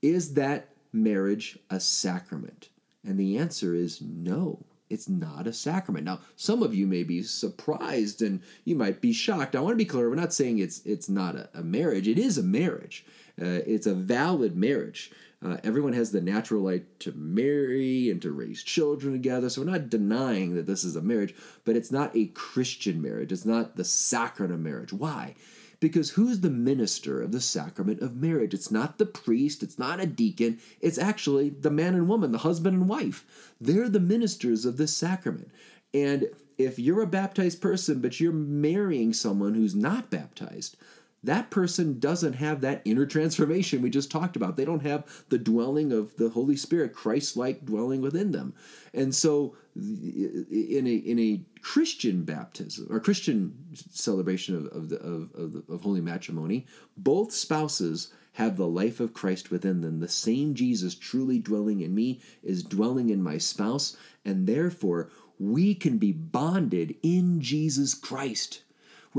Is 0.00 0.34
that 0.34 0.68
marriage 0.92 1.58
a 1.70 1.80
sacrament? 1.80 2.68
And 3.04 3.18
the 3.18 3.38
answer 3.38 3.74
is 3.74 4.00
no, 4.00 4.64
it's 4.90 5.08
not 5.08 5.46
a 5.46 5.52
sacrament. 5.52 6.04
Now, 6.04 6.20
some 6.36 6.62
of 6.62 6.74
you 6.74 6.86
may 6.86 7.02
be 7.02 7.22
surprised 7.22 8.22
and 8.22 8.40
you 8.64 8.74
might 8.74 9.00
be 9.00 9.12
shocked. 9.12 9.56
I 9.56 9.60
want 9.60 9.72
to 9.72 9.76
be 9.76 9.84
clear, 9.84 10.08
we're 10.08 10.16
not 10.16 10.32
saying 10.32 10.58
it's 10.58 10.84
it's 10.84 11.08
not 11.08 11.34
a, 11.34 11.48
a 11.54 11.62
marriage. 11.62 12.08
It 12.08 12.18
is 12.18 12.38
a 12.38 12.42
marriage. 12.42 13.04
Uh, 13.40 13.62
it's 13.66 13.86
a 13.86 13.94
valid 13.94 14.56
marriage. 14.56 15.12
Uh, 15.44 15.56
everyone 15.62 15.92
has 15.92 16.10
the 16.10 16.20
natural 16.20 16.62
right 16.62 16.98
to 16.98 17.12
marry 17.12 18.10
and 18.10 18.20
to 18.20 18.32
raise 18.32 18.62
children 18.62 19.12
together. 19.12 19.48
So 19.48 19.60
we're 19.60 19.70
not 19.70 19.88
denying 19.88 20.54
that 20.54 20.66
this 20.66 20.82
is 20.82 20.96
a 20.96 21.02
marriage, 21.02 21.34
but 21.64 21.76
it's 21.76 21.92
not 21.92 22.16
a 22.16 22.26
Christian 22.26 23.00
marriage. 23.00 23.30
It's 23.30 23.44
not 23.44 23.76
the 23.76 23.84
sacrament 23.84 24.54
of 24.54 24.60
marriage. 24.60 24.92
Why? 24.92 25.36
Because 25.80 26.10
who's 26.10 26.40
the 26.40 26.50
minister 26.50 27.22
of 27.22 27.30
the 27.30 27.40
sacrament 27.40 28.00
of 28.00 28.16
marriage? 28.16 28.52
It's 28.52 28.72
not 28.72 28.98
the 28.98 29.06
priest, 29.06 29.62
it's 29.62 29.78
not 29.78 30.00
a 30.00 30.06
deacon, 30.06 30.58
it's 30.80 30.98
actually 30.98 31.50
the 31.50 31.70
man 31.70 31.94
and 31.94 32.08
woman, 32.08 32.32
the 32.32 32.38
husband 32.38 32.76
and 32.76 32.88
wife. 32.88 33.24
They're 33.60 33.88
the 33.88 34.00
ministers 34.00 34.64
of 34.64 34.76
this 34.76 34.96
sacrament. 34.96 35.52
And 35.94 36.26
if 36.58 36.80
you're 36.80 37.02
a 37.02 37.06
baptized 37.06 37.60
person, 37.60 38.00
but 38.00 38.18
you're 38.18 38.32
marrying 38.32 39.12
someone 39.12 39.54
who's 39.54 39.76
not 39.76 40.10
baptized, 40.10 40.76
that 41.24 41.50
person 41.50 41.98
doesn't 41.98 42.34
have 42.34 42.60
that 42.60 42.82
inner 42.84 43.04
transformation 43.04 43.82
we 43.82 43.90
just 43.90 44.10
talked 44.10 44.36
about. 44.36 44.56
They 44.56 44.64
don't 44.64 44.86
have 44.86 45.24
the 45.28 45.38
dwelling 45.38 45.92
of 45.92 46.16
the 46.16 46.28
Holy 46.28 46.56
Spirit, 46.56 46.94
Christ 46.94 47.36
like 47.36 47.66
dwelling 47.66 48.00
within 48.00 48.30
them. 48.30 48.54
And 48.94 49.14
so, 49.14 49.56
in 49.74 50.84
a, 50.86 50.94
in 50.94 51.18
a 51.18 51.40
Christian 51.60 52.22
baptism 52.22 52.86
or 52.90 53.00
Christian 53.00 53.52
celebration 53.90 54.56
of, 54.56 54.66
of, 54.66 54.88
the, 54.88 54.96
of, 54.98 55.34
of, 55.34 55.68
of 55.68 55.82
holy 55.82 56.00
matrimony, 56.00 56.66
both 56.96 57.32
spouses 57.32 58.12
have 58.32 58.56
the 58.56 58.68
life 58.68 59.00
of 59.00 59.12
Christ 59.12 59.50
within 59.50 59.80
them. 59.80 59.98
The 59.98 60.08
same 60.08 60.54
Jesus 60.54 60.94
truly 60.94 61.40
dwelling 61.40 61.80
in 61.80 61.92
me 61.94 62.20
is 62.44 62.62
dwelling 62.62 63.10
in 63.10 63.20
my 63.20 63.38
spouse, 63.38 63.96
and 64.24 64.46
therefore 64.46 65.10
we 65.40 65.74
can 65.74 65.98
be 65.98 66.12
bonded 66.12 66.94
in 67.02 67.40
Jesus 67.40 67.94
Christ. 67.94 68.62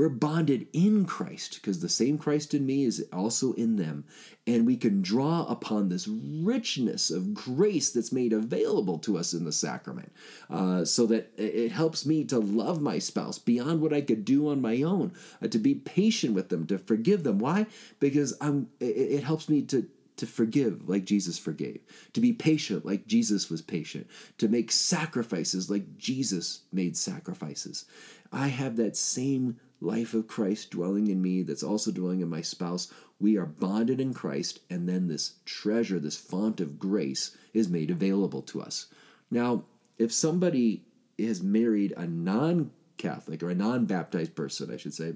We're 0.00 0.08
bonded 0.08 0.66
in 0.72 1.04
Christ 1.04 1.56
because 1.56 1.80
the 1.80 1.88
same 1.90 2.16
Christ 2.16 2.54
in 2.54 2.64
me 2.64 2.84
is 2.84 3.04
also 3.12 3.52
in 3.52 3.76
them. 3.76 4.06
And 4.46 4.66
we 4.66 4.78
can 4.78 5.02
draw 5.02 5.44
upon 5.44 5.90
this 5.90 6.08
richness 6.08 7.10
of 7.10 7.34
grace 7.34 7.90
that's 7.90 8.10
made 8.10 8.32
available 8.32 8.98
to 9.00 9.18
us 9.18 9.34
in 9.34 9.44
the 9.44 9.52
sacrament 9.52 10.10
uh, 10.48 10.86
so 10.86 11.04
that 11.08 11.30
it 11.36 11.70
helps 11.70 12.06
me 12.06 12.24
to 12.24 12.38
love 12.38 12.80
my 12.80 12.98
spouse 12.98 13.38
beyond 13.38 13.82
what 13.82 13.92
I 13.92 14.00
could 14.00 14.24
do 14.24 14.48
on 14.48 14.62
my 14.62 14.80
own, 14.80 15.12
uh, 15.42 15.48
to 15.48 15.58
be 15.58 15.74
patient 15.74 16.32
with 16.32 16.48
them, 16.48 16.66
to 16.68 16.78
forgive 16.78 17.22
them. 17.22 17.38
Why? 17.38 17.66
Because 17.98 18.32
I'm, 18.40 18.70
it, 18.80 18.96
it 18.96 19.22
helps 19.22 19.50
me 19.50 19.60
to 19.64 19.86
to 20.16 20.26
forgive 20.26 20.86
like 20.86 21.06
Jesus 21.06 21.38
forgave, 21.38 21.80
to 22.12 22.20
be 22.20 22.32
patient 22.32 22.84
like 22.84 23.06
Jesus 23.06 23.48
was 23.48 23.62
patient, 23.62 24.06
to 24.36 24.48
make 24.48 24.70
sacrifices 24.70 25.70
like 25.70 25.96
Jesus 25.96 26.60
made 26.72 26.94
sacrifices. 26.94 27.86
I 28.30 28.48
have 28.48 28.76
that 28.76 28.98
same 28.98 29.58
life 29.80 30.14
of 30.14 30.28
Christ 30.28 30.70
dwelling 30.70 31.08
in 31.08 31.22
me 31.22 31.42
that's 31.42 31.62
also 31.62 31.90
dwelling 31.90 32.20
in 32.20 32.28
my 32.28 32.42
spouse. 32.42 32.92
We 33.18 33.36
are 33.36 33.46
bonded 33.46 34.00
in 34.00 34.14
Christ, 34.14 34.60
and 34.70 34.88
then 34.88 35.08
this 35.08 35.34
treasure, 35.44 35.98
this 35.98 36.16
font 36.16 36.60
of 36.60 36.78
grace, 36.78 37.36
is 37.52 37.68
made 37.68 37.90
available 37.90 38.42
to 38.42 38.60
us. 38.60 38.86
Now, 39.30 39.64
if 39.98 40.12
somebody 40.12 40.84
has 41.18 41.42
married 41.42 41.92
a 41.96 42.06
non 42.06 42.70
Catholic 42.96 43.42
or 43.42 43.50
a 43.50 43.54
non 43.54 43.86
baptized 43.86 44.34
person, 44.34 44.70
I 44.72 44.76
should 44.76 44.94
say, 44.94 45.14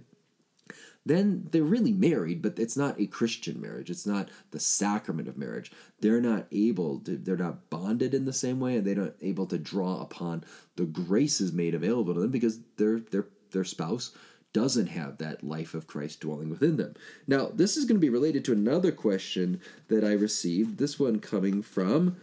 then 1.07 1.49
they're 1.51 1.63
really 1.63 1.93
married, 1.93 2.41
but 2.41 2.59
it's 2.59 2.77
not 2.77 2.99
a 2.99 3.07
Christian 3.07 3.61
marriage. 3.61 3.91
It's 3.91 4.07
not 4.07 4.31
the 4.51 4.61
sacrament 4.61 5.29
of 5.29 5.37
marriage. 5.37 5.71
They're 6.01 6.21
not 6.21 6.47
able 6.51 7.01
to, 7.01 7.17
they're 7.17 7.37
not 7.37 7.69
bonded 7.69 8.15
in 8.15 8.25
the 8.25 8.33
same 8.33 8.61
way, 8.61 8.77
and 8.77 8.87
they're 8.87 8.95
not 8.95 9.15
able 9.21 9.47
to 9.47 9.59
draw 9.59 10.01
upon 10.01 10.45
the 10.77 10.87
graces 10.87 11.53
made 11.53 11.75
available 11.75 12.15
to 12.15 12.21
them 12.21 12.31
because 12.31 12.61
their 12.77 13.01
their 13.01 13.27
their 13.51 13.65
spouse 13.65 14.13
doesn't 14.55 14.87
have 14.87 15.19
that 15.19 15.45
life 15.45 15.75
of 15.75 15.87
Christ 15.87 16.21
dwelling 16.21 16.49
within 16.49 16.79
them. 16.79 16.95
Now, 17.27 17.51
this 17.53 17.77
is 17.77 17.85
going 17.85 17.97
to 17.97 18.07
be 18.07 18.09
related 18.09 18.45
to 18.47 18.53
another 18.53 18.93
question 18.93 19.61
that 19.89 20.05
I 20.05 20.13
received. 20.13 20.79
This 20.79 20.99
one 20.99 21.19
coming 21.19 21.61
from 21.61 22.17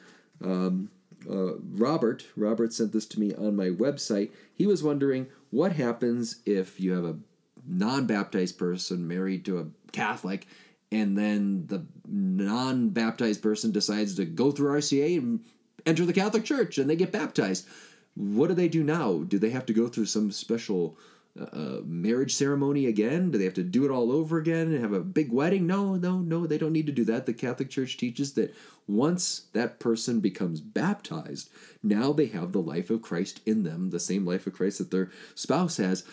um, 0.44 0.90
uh, 1.30 1.58
Robert. 1.58 2.26
Robert 2.36 2.74
sent 2.74 2.94
this 2.94 3.06
to 3.08 3.20
me 3.20 3.36
on 3.36 3.56
my 3.56 3.70
website. 3.70 4.32
He 4.56 4.66
was 4.66 4.82
wondering 4.82 5.28
what 5.52 5.74
happens 5.74 6.38
if 6.46 6.80
you 6.80 6.94
have 6.94 7.06
a 7.06 7.18
non 7.68 8.08
baptized 8.08 8.58
person 8.58 9.08
married 9.08 9.46
to 9.46 9.60
a 9.60 9.68
Catholic, 9.92 10.48
and 10.92 11.18
then 11.18 11.68
the 11.68 11.86
non 12.08 12.90
baptized 12.90 13.44
person 13.44 13.72
decides 13.72 14.16
to 14.16 14.26
go 14.26 14.52
through 14.52 14.80
RCIA 14.80 15.18
and 15.18 15.42
enter 15.86 16.06
the 16.06 16.14
Catholic 16.14 16.46
Church 16.46 16.78
and 16.78 16.90
they 16.90 16.96
get 16.96 17.12
baptized. 17.12 17.68
What 18.16 18.48
do 18.48 18.54
they 18.54 18.68
do 18.68 18.84
now? 18.84 19.20
Do 19.20 19.40
they 19.40 19.50
have 19.50 19.66
to 19.68 19.74
go 19.74 19.88
through 19.88 20.06
some 20.06 20.32
special 20.32 20.98
uh, 21.40 21.80
marriage 21.86 22.34
ceremony 22.34 22.88
again? 22.88 23.32
Do 23.32 23.38
they 23.38 23.46
have 23.46 23.54
to 23.56 23.64
do 23.64 23.86
it 23.86 23.92
all 23.92 24.12
over 24.12 24.38
again 24.38 24.72
and 24.72 24.82
have 24.82 24.94
a 24.94 25.00
big 25.00 25.32
wedding? 25.32 25.66
No, 25.66 25.96
no, 25.96 26.20
no, 26.20 26.46
they 26.46 26.58
don't 26.58 26.74
need 26.74 26.88
to 26.88 26.92
do 26.92 27.06
that. 27.06 27.26
The 27.26 27.34
Catholic 27.34 27.70
Church 27.70 27.98
teaches 27.98 28.34
that 28.34 28.54
once 28.88 29.46
that 29.54 29.80
person 29.80 30.20
becomes 30.20 30.60
baptized, 30.60 31.50
now 31.82 32.12
they 32.12 32.28
have 32.28 32.52
the 32.52 32.62
life 32.62 32.90
of 32.90 33.02
Christ 33.02 33.40
in 33.46 33.64
them, 33.64 33.90
the 33.92 34.00
same 34.00 34.26
life 34.26 34.46
of 34.46 34.54
Christ 34.54 34.80
that 34.80 34.92
their 34.92 35.10
spouse 35.36 35.78
has 35.78 36.04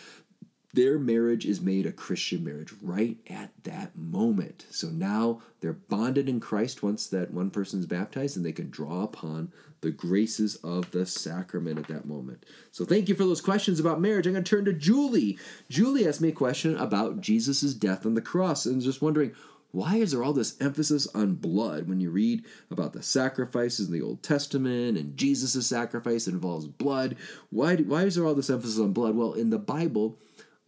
their 0.73 0.99
marriage 0.99 1.45
is 1.45 1.61
made 1.61 1.85
a 1.85 1.91
Christian 1.91 2.43
marriage 2.43 2.71
right 2.81 3.17
at 3.27 3.51
that 3.63 3.97
moment. 3.97 4.67
So 4.69 4.87
now 4.87 5.41
they're 5.61 5.73
bonded 5.73 6.29
in 6.29 6.39
Christ 6.39 6.83
once 6.83 7.07
that 7.07 7.33
one 7.33 7.49
person 7.49 7.79
is 7.79 7.87
baptized, 7.87 8.37
and 8.37 8.45
they 8.45 8.51
can 8.51 8.69
draw 8.69 9.03
upon 9.03 9.51
the 9.81 9.91
graces 9.91 10.57
of 10.57 10.91
the 10.91 11.05
sacrament 11.05 11.79
at 11.79 11.87
that 11.87 12.05
moment. 12.05 12.45
So 12.71 12.85
thank 12.85 13.09
you 13.09 13.15
for 13.15 13.23
those 13.23 13.41
questions 13.41 13.79
about 13.79 14.01
marriage. 14.01 14.27
I'm 14.27 14.33
going 14.33 14.43
to 14.43 14.49
turn 14.49 14.65
to 14.65 14.73
Julie. 14.73 15.39
Julie 15.69 16.07
asked 16.07 16.21
me 16.21 16.29
a 16.29 16.33
question 16.33 16.77
about 16.77 17.21
Jesus' 17.21 17.73
death 17.73 18.05
on 18.05 18.13
the 18.13 18.21
cross 18.21 18.65
and 18.65 18.81
just 18.81 19.01
wondering 19.01 19.33
why 19.71 19.97
is 19.97 20.11
there 20.11 20.23
all 20.23 20.33
this 20.33 20.59
emphasis 20.59 21.07
on 21.13 21.35
blood 21.35 21.87
when 21.87 22.01
you 22.01 22.09
read 22.09 22.43
about 22.71 22.93
the 22.93 23.03
sacrifices 23.03 23.87
in 23.87 23.93
the 23.93 24.01
Old 24.01 24.23
Testament 24.23 24.97
and 24.97 25.15
Jesus' 25.15 25.67
sacrifice 25.67 26.27
involves 26.27 26.65
blood? 26.65 27.15
Why, 27.51 27.75
why 27.77 28.03
is 28.03 28.15
there 28.15 28.25
all 28.25 28.33
this 28.33 28.49
emphasis 28.49 28.79
on 28.79 28.93
blood? 28.93 29.15
Well, 29.15 29.33
in 29.33 29.51
the 29.51 29.59
Bible, 29.59 30.17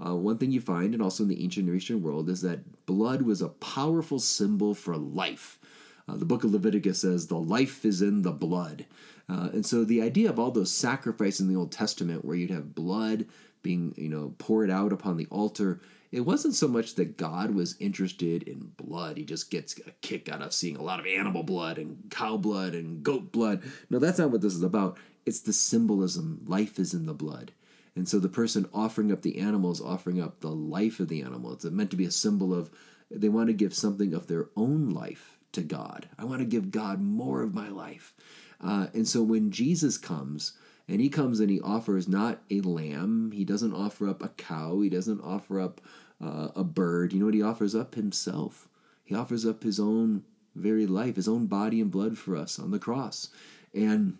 uh, 0.05 0.15
one 0.15 0.37
thing 0.37 0.51
you 0.51 0.61
find, 0.61 0.93
and 0.93 1.03
also 1.03 1.23
in 1.23 1.29
the 1.29 1.43
ancient 1.43 1.65
Near 1.65 1.75
Eastern 1.75 2.01
world, 2.01 2.29
is 2.29 2.41
that 2.41 2.85
blood 2.85 3.21
was 3.21 3.41
a 3.41 3.49
powerful 3.49 4.19
symbol 4.19 4.73
for 4.73 4.97
life. 4.97 5.59
Uh, 6.07 6.15
the 6.15 6.25
book 6.25 6.43
of 6.43 6.51
Leviticus 6.51 7.01
says, 7.01 7.27
The 7.27 7.37
life 7.37 7.85
is 7.85 8.01
in 8.01 8.21
the 8.21 8.31
blood. 8.31 8.85
Uh, 9.29 9.49
and 9.53 9.65
so 9.65 9.83
the 9.83 10.01
idea 10.01 10.29
of 10.29 10.39
all 10.39 10.51
those 10.51 10.71
sacrifices 10.71 11.41
in 11.41 11.47
the 11.47 11.59
Old 11.59 11.71
Testament, 11.71 12.25
where 12.25 12.35
you'd 12.35 12.49
have 12.49 12.75
blood 12.75 13.25
being 13.61 13.93
you 13.95 14.09
know 14.09 14.33
poured 14.39 14.71
out 14.71 14.91
upon 14.91 15.17
the 15.17 15.27
altar, 15.27 15.79
it 16.11 16.21
wasn't 16.21 16.55
so 16.55 16.67
much 16.67 16.95
that 16.95 17.17
God 17.17 17.51
was 17.51 17.77
interested 17.79 18.43
in 18.43 18.71
blood. 18.75 19.17
He 19.17 19.23
just 19.23 19.49
gets 19.49 19.77
a 19.79 19.91
kick 20.01 20.27
out 20.27 20.41
of 20.41 20.51
seeing 20.51 20.75
a 20.75 20.81
lot 20.81 20.99
of 20.99 21.05
animal 21.05 21.43
blood 21.43 21.77
and 21.77 21.97
cow 22.09 22.35
blood 22.37 22.73
and 22.73 23.01
goat 23.03 23.31
blood. 23.31 23.61
No, 23.89 23.99
that's 23.99 24.19
not 24.19 24.31
what 24.31 24.41
this 24.41 24.55
is 24.55 24.63
about. 24.63 24.97
It's 25.25 25.39
the 25.39 25.53
symbolism. 25.53 26.41
Life 26.45 26.79
is 26.79 26.93
in 26.93 27.05
the 27.05 27.13
blood. 27.13 27.51
And 27.95 28.07
so 28.07 28.19
the 28.19 28.29
person 28.29 28.69
offering 28.73 29.11
up 29.11 29.21
the 29.21 29.39
animal 29.39 29.71
is 29.71 29.81
offering 29.81 30.21
up 30.21 30.39
the 30.39 30.51
life 30.51 30.99
of 30.99 31.09
the 31.09 31.21
animal. 31.21 31.53
It's 31.53 31.65
meant 31.65 31.91
to 31.91 31.97
be 31.97 32.05
a 32.05 32.11
symbol 32.11 32.53
of 32.53 32.71
they 33.09 33.29
want 33.29 33.47
to 33.47 33.53
give 33.53 33.73
something 33.73 34.13
of 34.13 34.27
their 34.27 34.47
own 34.55 34.89
life 34.89 35.37
to 35.51 35.61
God. 35.61 36.07
I 36.17 36.23
want 36.23 36.39
to 36.39 36.45
give 36.45 36.71
God 36.71 37.01
more 37.01 37.41
of 37.41 37.53
my 37.53 37.69
life. 37.69 38.13
Uh, 38.61 38.87
and 38.93 39.07
so 39.07 39.21
when 39.21 39.51
Jesus 39.51 39.97
comes, 39.97 40.53
and 40.87 41.01
he 41.01 41.09
comes 41.09 41.39
and 41.39 41.49
he 41.49 41.61
offers 41.61 42.07
not 42.07 42.39
a 42.49 42.61
lamb, 42.61 43.31
he 43.33 43.43
doesn't 43.43 43.73
offer 43.73 44.09
up 44.09 44.23
a 44.23 44.29
cow, 44.29 44.81
he 44.81 44.89
doesn't 44.89 45.21
offer 45.21 45.59
up 45.59 45.81
uh, 46.23 46.49
a 46.55 46.63
bird. 46.63 47.13
You 47.13 47.19
know 47.19 47.25
what 47.25 47.33
he 47.33 47.41
offers 47.41 47.75
up? 47.75 47.95
Himself. 47.95 48.67
He 49.03 49.15
offers 49.15 49.45
up 49.45 49.63
his 49.63 49.79
own 49.79 50.23
very 50.55 50.85
life, 50.85 51.15
his 51.15 51.27
own 51.27 51.47
body 51.47 51.81
and 51.81 51.91
blood 51.91 52.17
for 52.17 52.35
us 52.35 52.59
on 52.59 52.71
the 52.71 52.79
cross. 52.79 53.29
And 53.73 54.17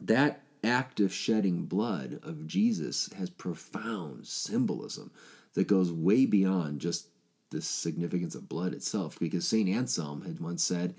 that 0.00 0.42
act 0.66 1.00
of 1.00 1.12
shedding 1.12 1.64
blood 1.64 2.20
of 2.22 2.46
Jesus 2.46 3.10
has 3.16 3.30
profound 3.30 4.26
symbolism 4.26 5.10
that 5.54 5.66
goes 5.66 5.90
way 5.90 6.26
beyond 6.26 6.80
just 6.80 7.08
the 7.50 7.62
significance 7.62 8.34
of 8.34 8.48
blood 8.48 8.74
itself. 8.74 9.18
Because 9.18 9.46
St. 9.46 9.68
Anselm 9.68 10.22
had 10.22 10.40
once 10.40 10.62
said, 10.62 10.94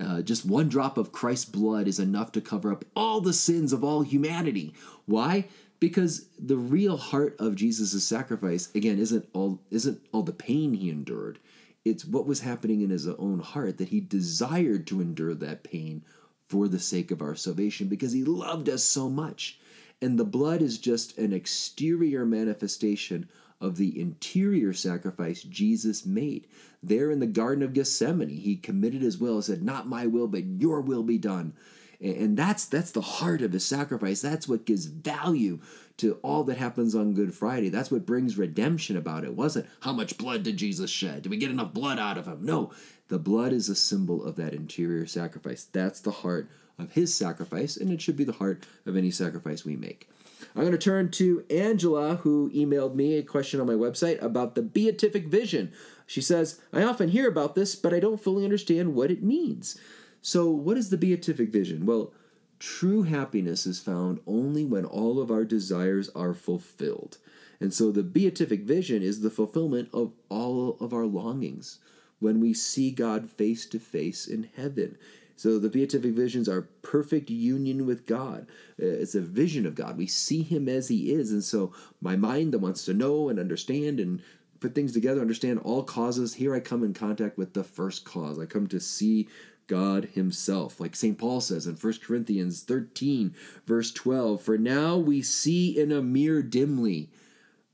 uh, 0.00 0.22
just 0.22 0.44
one 0.44 0.68
drop 0.68 0.98
of 0.98 1.12
Christ's 1.12 1.44
blood 1.46 1.86
is 1.86 1.98
enough 1.98 2.32
to 2.32 2.40
cover 2.40 2.72
up 2.72 2.84
all 2.96 3.20
the 3.20 3.32
sins 3.32 3.72
of 3.72 3.84
all 3.84 4.02
humanity. 4.02 4.74
Why? 5.06 5.46
Because 5.80 6.28
the 6.38 6.56
real 6.56 6.96
heart 6.96 7.36
of 7.38 7.56
Jesus' 7.56 8.04
sacrifice, 8.04 8.70
again, 8.74 8.98
isn't 8.98 9.28
all 9.32 9.60
isn't 9.70 10.00
all 10.12 10.22
the 10.22 10.32
pain 10.32 10.74
he 10.74 10.90
endured. 10.90 11.40
It's 11.84 12.04
what 12.04 12.26
was 12.26 12.40
happening 12.40 12.82
in 12.82 12.90
his 12.90 13.08
own 13.08 13.40
heart 13.40 13.78
that 13.78 13.88
he 13.88 14.00
desired 14.00 14.86
to 14.86 15.00
endure 15.00 15.34
that 15.34 15.64
pain 15.64 16.04
for 16.52 16.68
the 16.68 16.78
sake 16.78 17.10
of 17.10 17.22
our 17.22 17.34
salvation 17.34 17.88
because 17.88 18.12
he 18.12 18.24
loved 18.24 18.68
us 18.68 18.84
so 18.84 19.08
much. 19.08 19.58
And 20.02 20.18
the 20.18 20.24
blood 20.26 20.60
is 20.60 20.76
just 20.76 21.16
an 21.16 21.32
exterior 21.32 22.26
manifestation 22.26 23.26
of 23.58 23.76
the 23.76 23.98
interior 23.98 24.74
sacrifice 24.74 25.42
Jesus 25.44 26.04
made. 26.04 26.46
There 26.82 27.10
in 27.10 27.20
the 27.20 27.26
Garden 27.26 27.64
of 27.64 27.72
Gethsemane, 27.72 28.28
he 28.28 28.56
committed 28.56 29.00
his 29.00 29.16
will 29.16 29.36
and 29.36 29.44
said, 29.44 29.62
Not 29.62 29.88
my 29.88 30.06
will, 30.06 30.28
but 30.28 30.44
your 30.44 30.82
will 30.82 31.02
be 31.02 31.16
done. 31.16 31.54
And 32.02 32.36
that's 32.36 32.64
that's 32.64 32.90
the 32.90 33.00
heart 33.00 33.42
of 33.42 33.52
his 33.52 33.64
sacrifice. 33.64 34.20
That's 34.20 34.48
what 34.48 34.66
gives 34.66 34.86
value 34.86 35.60
to 35.98 36.14
all 36.22 36.42
that 36.44 36.56
happens 36.56 36.94
on 36.94 37.14
Good 37.14 37.32
Friday. 37.32 37.68
That's 37.68 37.90
what 37.90 38.06
brings 38.06 38.36
redemption 38.36 38.96
about 38.96 39.22
it. 39.22 39.28
it 39.28 39.36
wasn't 39.36 39.66
how 39.80 39.92
much 39.92 40.18
blood 40.18 40.42
did 40.42 40.56
Jesus 40.56 40.90
shed? 40.90 41.22
Did 41.22 41.30
we 41.30 41.36
get 41.36 41.50
enough 41.50 41.72
blood 41.72 42.00
out 42.00 42.18
of 42.18 42.26
him? 42.26 42.44
No, 42.44 42.72
the 43.08 43.18
blood 43.18 43.52
is 43.52 43.68
a 43.68 43.76
symbol 43.76 44.24
of 44.24 44.36
that 44.36 44.52
interior 44.52 45.06
sacrifice. 45.06 45.64
That's 45.64 46.00
the 46.00 46.10
heart 46.10 46.50
of 46.78 46.92
his 46.92 47.14
sacrifice, 47.14 47.76
and 47.76 47.90
it 47.92 48.00
should 48.00 48.16
be 48.16 48.24
the 48.24 48.32
heart 48.32 48.64
of 48.86 48.96
any 48.96 49.10
sacrifice 49.10 49.64
we 49.64 49.76
make. 49.76 50.08
I'm 50.56 50.62
going 50.62 50.72
to 50.72 50.78
turn 50.78 51.10
to 51.12 51.44
Angela, 51.50 52.16
who 52.16 52.50
emailed 52.50 52.94
me 52.94 53.16
a 53.16 53.22
question 53.22 53.60
on 53.60 53.66
my 53.66 53.74
website 53.74 54.20
about 54.20 54.54
the 54.54 54.62
beatific 54.62 55.26
vision. 55.26 55.72
She 56.06 56.20
says, 56.20 56.60
I 56.72 56.82
often 56.82 57.08
hear 57.08 57.28
about 57.28 57.54
this, 57.54 57.74
but 57.74 57.94
I 57.94 58.00
don't 58.00 58.20
fully 58.20 58.44
understand 58.44 58.94
what 58.94 59.10
it 59.10 59.22
means. 59.22 59.78
So, 60.22 60.48
what 60.48 60.78
is 60.78 60.90
the 60.90 60.96
beatific 60.96 61.50
vision? 61.50 61.84
Well, 61.84 62.12
true 62.58 63.02
happiness 63.02 63.66
is 63.66 63.80
found 63.80 64.20
only 64.26 64.64
when 64.64 64.84
all 64.84 65.20
of 65.20 65.30
our 65.30 65.44
desires 65.44 66.08
are 66.14 66.32
fulfilled. 66.32 67.18
And 67.60 67.74
so, 67.74 67.90
the 67.90 68.04
beatific 68.04 68.62
vision 68.62 69.02
is 69.02 69.20
the 69.20 69.30
fulfillment 69.30 69.88
of 69.92 70.12
all 70.28 70.76
of 70.80 70.92
our 70.92 71.06
longings 71.06 71.80
when 72.20 72.38
we 72.38 72.54
see 72.54 72.92
God 72.92 73.28
face 73.28 73.66
to 73.66 73.80
face 73.80 74.28
in 74.28 74.48
heaven. 74.56 74.96
So 75.34 75.58
the 75.58 75.68
beatific 75.68 76.12
visions 76.12 76.48
are 76.48 76.68
perfect 76.82 77.28
union 77.28 77.84
with 77.84 78.06
God. 78.06 78.46
Uh, 78.80 78.86
it's 78.86 79.16
a 79.16 79.20
vision 79.20 79.66
of 79.66 79.74
God. 79.74 79.98
We 79.98 80.06
see 80.06 80.42
Him 80.42 80.68
as 80.68 80.86
He 80.86 81.12
is, 81.12 81.32
and 81.32 81.42
so 81.42 81.72
my 82.00 82.14
mind 82.14 82.52
that 82.52 82.60
wants 82.60 82.84
to 82.84 82.94
know 82.94 83.28
and 83.28 83.40
understand 83.40 83.98
and 83.98 84.22
put 84.60 84.74
things 84.74 84.92
together, 84.92 85.20
understand 85.20 85.58
all 85.64 85.82
causes. 85.82 86.34
Here 86.34 86.54
I 86.54 86.60
come 86.60 86.84
in 86.84 86.94
contact 86.94 87.36
with 87.36 87.54
the 87.54 87.64
first 87.64 88.04
cause. 88.04 88.38
I 88.38 88.46
come 88.46 88.68
to 88.68 88.78
see 88.78 89.26
God 89.66 90.10
Himself. 90.14 90.80
Like 90.80 90.96
St. 90.96 91.16
Paul 91.16 91.40
says 91.40 91.66
in 91.66 91.74
1 91.74 91.94
Corinthians 92.04 92.62
13, 92.62 93.34
verse 93.66 93.92
12 93.92 94.40
For 94.42 94.58
now 94.58 94.96
we 94.96 95.22
see 95.22 95.78
in 95.78 95.92
a 95.92 96.02
mirror 96.02 96.42
dimly, 96.42 97.10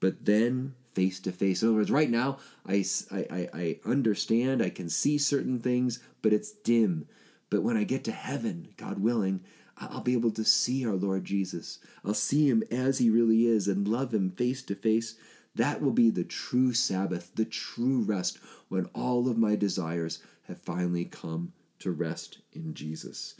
but 0.00 0.24
then 0.24 0.74
face 0.94 1.20
to 1.20 1.32
face. 1.32 1.62
In 1.62 1.68
other 1.68 1.76
words, 1.76 1.90
right 1.90 2.10
now, 2.10 2.38
I, 2.66 2.84
I, 3.10 3.48
I 3.54 3.80
understand, 3.84 4.62
I 4.62 4.70
can 4.70 4.88
see 4.88 5.16
certain 5.18 5.60
things, 5.60 6.00
but 6.22 6.32
it's 6.32 6.50
dim. 6.50 7.06
But 7.50 7.62
when 7.62 7.76
I 7.76 7.84
get 7.84 8.04
to 8.04 8.12
heaven, 8.12 8.68
God 8.76 8.98
willing, 8.98 9.42
I'll 9.76 10.00
be 10.00 10.12
able 10.12 10.32
to 10.32 10.44
see 10.44 10.84
our 10.84 10.96
Lord 10.96 11.24
Jesus. 11.24 11.78
I'll 12.04 12.14
see 12.14 12.48
him 12.48 12.64
as 12.70 12.98
he 12.98 13.10
really 13.10 13.46
is 13.46 13.68
and 13.68 13.86
love 13.86 14.12
him 14.12 14.30
face 14.30 14.62
to 14.64 14.74
face. 14.74 15.16
That 15.54 15.80
will 15.80 15.92
be 15.92 16.10
the 16.10 16.24
true 16.24 16.72
Sabbath, 16.72 17.32
the 17.34 17.44
true 17.44 18.02
rest, 18.02 18.38
when 18.68 18.86
all 18.86 19.28
of 19.28 19.38
my 19.38 19.56
desires 19.56 20.18
have 20.48 20.60
finally 20.60 21.04
come 21.04 21.52
to 21.80 21.90
rest 21.90 22.38
in 22.52 22.74
Jesus. 22.74 23.34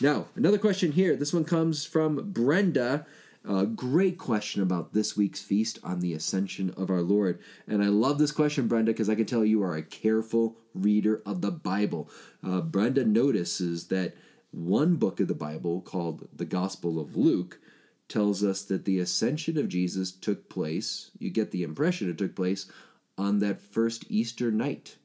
Now, 0.00 0.26
another 0.34 0.58
question 0.58 0.92
here. 0.92 1.16
This 1.16 1.32
one 1.32 1.44
comes 1.44 1.84
from 1.84 2.32
Brenda. 2.32 3.06
A 3.48 3.64
great 3.64 4.18
question 4.18 4.60
about 4.60 4.92
this 4.92 5.16
week's 5.16 5.40
feast 5.40 5.78
on 5.84 6.00
the 6.00 6.12
ascension 6.14 6.74
of 6.76 6.90
our 6.90 7.00
Lord. 7.00 7.38
And 7.66 7.82
I 7.82 7.86
love 7.86 8.18
this 8.18 8.32
question, 8.32 8.66
Brenda, 8.66 8.92
because 8.92 9.08
I 9.08 9.14
can 9.14 9.24
tell 9.24 9.44
you 9.44 9.62
are 9.62 9.76
a 9.76 9.82
careful 9.82 10.56
reader 10.74 11.22
of 11.24 11.40
the 11.40 11.52
Bible. 11.52 12.10
Uh, 12.44 12.60
Brenda 12.60 13.04
notices 13.04 13.86
that 13.86 14.14
one 14.50 14.96
book 14.96 15.20
of 15.20 15.28
the 15.28 15.34
Bible, 15.34 15.80
called 15.80 16.28
the 16.34 16.44
Gospel 16.44 16.98
of 16.98 17.16
Luke, 17.16 17.60
tells 18.08 18.42
us 18.42 18.62
that 18.64 18.84
the 18.84 18.98
ascension 18.98 19.58
of 19.58 19.68
Jesus 19.68 20.12
took 20.12 20.48
place, 20.48 21.10
you 21.18 21.30
get 21.30 21.50
the 21.50 21.62
impression 21.62 22.10
it 22.10 22.18
took 22.18 22.34
place, 22.34 22.70
on 23.18 23.38
that 23.38 23.60
first 23.60 24.04
Easter 24.08 24.50
night, 24.50 24.96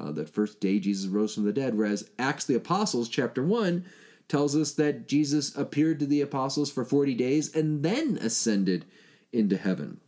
uh, 0.00 0.12
that 0.12 0.30
first 0.30 0.60
day 0.60 0.78
Jesus 0.78 1.10
rose 1.10 1.34
from 1.34 1.44
the 1.44 1.52
dead. 1.52 1.76
Whereas 1.76 2.08
Acts 2.18 2.44
the 2.44 2.54
Apostles, 2.54 3.08
chapter 3.08 3.42
1, 3.42 3.84
tells 4.28 4.56
us 4.56 4.72
that 4.74 5.08
Jesus 5.08 5.54
appeared 5.56 5.98
to 5.98 6.06
the 6.06 6.20
apostles 6.20 6.70
for 6.70 6.84
40 6.84 7.14
days 7.14 7.54
and 7.54 7.82
then 7.82 8.16
ascended 8.18 8.84
into 9.32 9.56
heaven. 9.56 10.00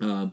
Uh, 0.00 0.28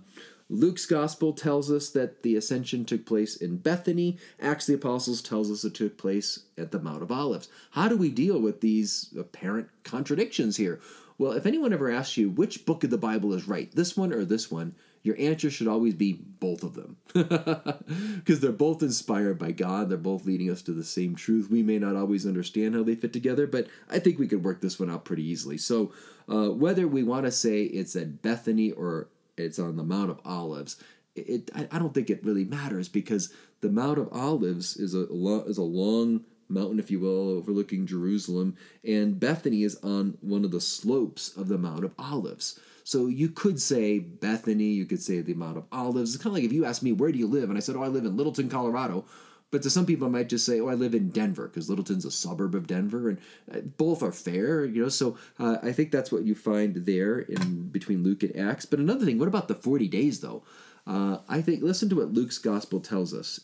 Luke's 0.50 0.86
gospel 0.86 1.34
tells 1.34 1.70
us 1.70 1.90
that 1.90 2.24
the 2.24 2.36
ascension 2.36 2.86
took 2.86 3.06
place 3.06 3.36
in 3.36 3.58
Bethany. 3.58 4.18
Acts 4.40 4.66
the 4.66 4.76
Apostles 4.76 5.22
tells 5.22 5.52
us 5.52 5.66
it 5.66 5.74
took 5.74 5.98
place 5.98 6.44
at 6.58 6.72
the 6.72 6.80
Mount 6.80 7.02
of 7.04 7.12
Olives. 7.12 7.50
How 7.72 7.90
do 7.90 7.98
we 7.98 8.10
deal 8.10 8.40
with 8.40 8.62
these 8.62 9.14
apparent 9.20 9.68
contradictions 9.84 10.56
here? 10.56 10.80
Well, 11.18 11.34
if 11.34 11.46
anyone 11.46 11.74
ever 11.74 11.92
asks 11.92 12.16
you 12.16 12.30
which 12.30 12.66
book 12.66 12.84
of 12.84 12.92
the 12.92 12.98
Bible 12.98 13.34
is 13.34 13.48
right, 13.48 13.70
this 13.74 13.98
one 13.98 14.14
or 14.14 14.24
this 14.24 14.50
one, 14.50 14.76
your 15.04 15.16
answer 15.20 15.50
should 15.50 15.68
always 15.68 15.94
be 15.94 16.14
both 16.14 16.64
of 16.64 16.76
them. 16.76 16.98
Because 18.18 18.42
they're 18.42 18.52
both 18.52 18.84
inspired 18.84 19.40
by 19.40 19.52
God, 19.52 19.90
they're 19.90 19.98
both 19.98 20.26
leading 20.26 20.52
us 20.52 20.62
to 20.64 20.74
the 20.74 20.84
same 20.84 21.16
truth. 21.16 21.50
We 21.50 21.64
may 21.64 21.80
not 21.80 21.96
always 21.96 22.26
understand 22.26 22.76
how 22.76 22.84
they 22.84 22.96
fit 22.96 23.14
together, 23.14 23.48
but 23.48 23.68
I 23.90 24.00
think 24.00 24.20
we 24.20 24.28
could 24.28 24.44
work 24.44 24.60
this 24.60 24.80
one 24.80 24.90
out 24.90 25.06
pretty 25.06 25.24
easily. 25.24 25.58
So, 25.58 25.94
uh, 26.28 26.50
whether 26.50 26.88
we 26.88 27.04
want 27.04 27.26
to 27.26 27.32
say 27.32 27.64
it's 27.64 27.96
at 27.96 28.22
Bethany 28.22 28.72
or 28.72 29.08
it's 29.38 29.60
on 29.60 29.78
the 29.78 29.84
Mount 29.84 30.12
of 30.12 30.20
Olives, 30.26 30.76
it, 31.16 31.50
I, 31.56 31.68
I 31.72 31.80
don't 31.80 31.94
think 31.94 32.10
it 32.10 32.26
really 32.26 32.44
matters 32.44 32.90
because 32.90 33.34
the 33.62 33.70
Mount 33.70 33.98
of 33.98 34.10
Olives 34.12 34.76
is 34.76 34.94
a 34.94 35.08
is 35.46 35.58
a 35.58 35.64
long 35.64 36.26
mountain, 36.50 36.80
if 36.80 36.92
you 36.92 37.00
will, 37.00 37.30
overlooking 37.30 37.86
Jerusalem, 37.86 38.56
and 38.84 39.20
Bethany 39.20 39.64
is 39.64 39.78
on 39.84 40.18
one 40.22 40.46
of 40.46 40.52
the 40.52 40.62
slopes 40.62 41.36
of 41.36 41.48
the 41.48 41.58
Mount 41.58 41.84
of 41.84 41.94
Olives. 41.98 42.60
So 42.88 43.08
you 43.08 43.28
could 43.28 43.62
say 43.62 44.00
Bethany, 44.00 44.64
you 44.64 44.86
could 44.86 45.02
say 45.02 45.20
the 45.20 45.34
Mount 45.34 45.58
of 45.58 45.66
Olives. 45.74 46.16
It's 46.16 46.24
kind 46.24 46.32
of 46.32 46.36
like 46.36 46.46
if 46.46 46.54
you 46.54 46.64
asked 46.64 46.84
me, 46.84 46.94
where 46.94 47.12
do 47.12 47.20
you 47.20 47.28
live? 47.28 47.50
And 47.50 47.58
I 47.58 47.60
said, 47.60 47.76
oh, 47.76 47.84
I 47.84 47.90
live 47.90 48.06
in 48.06 48.16
Littleton, 48.16 48.48
Colorado. 48.48 49.04
But 49.52 49.62
to 49.64 49.70
some 49.70 49.86
people, 49.86 50.08
I 50.08 50.10
might 50.10 50.30
just 50.30 50.46
say, 50.46 50.60
"Oh, 50.60 50.68
I 50.68 50.74
live 50.74 50.94
in 50.94 51.10
Denver," 51.10 51.48
because 51.48 51.70
Littleton's 51.70 52.04
a 52.04 52.12
suburb 52.12 52.54
of 52.54 52.68
Denver, 52.68 53.08
and 53.08 53.18
uh, 53.50 53.62
both 53.62 54.04
are 54.04 54.12
fair, 54.12 54.66
you 54.66 54.84
know. 54.84 54.90
So 54.90 55.18
uh, 55.40 55.58
I 55.64 55.72
think 55.72 55.90
that's 55.90 56.12
what 56.12 56.24
you 56.24 56.36
find 56.36 56.76
there 56.86 57.20
in 57.20 57.70
between 57.70 58.04
Luke 58.04 58.24
and 58.24 58.36
Acts. 58.36 58.66
But 58.66 58.80
another 58.80 59.06
thing, 59.06 59.18
what 59.18 59.30
about 59.30 59.48
the 59.48 59.56
forty 59.56 59.88
days 59.88 60.20
though? 60.20 60.44
Uh, 60.86 61.20
I 61.30 61.42
think 61.42 61.64
listen 61.64 61.88
to 61.90 61.96
what 61.96 62.14
Luke's 62.14 62.40
gospel 62.40 62.82
tells 62.82 63.14
us. 63.14 63.40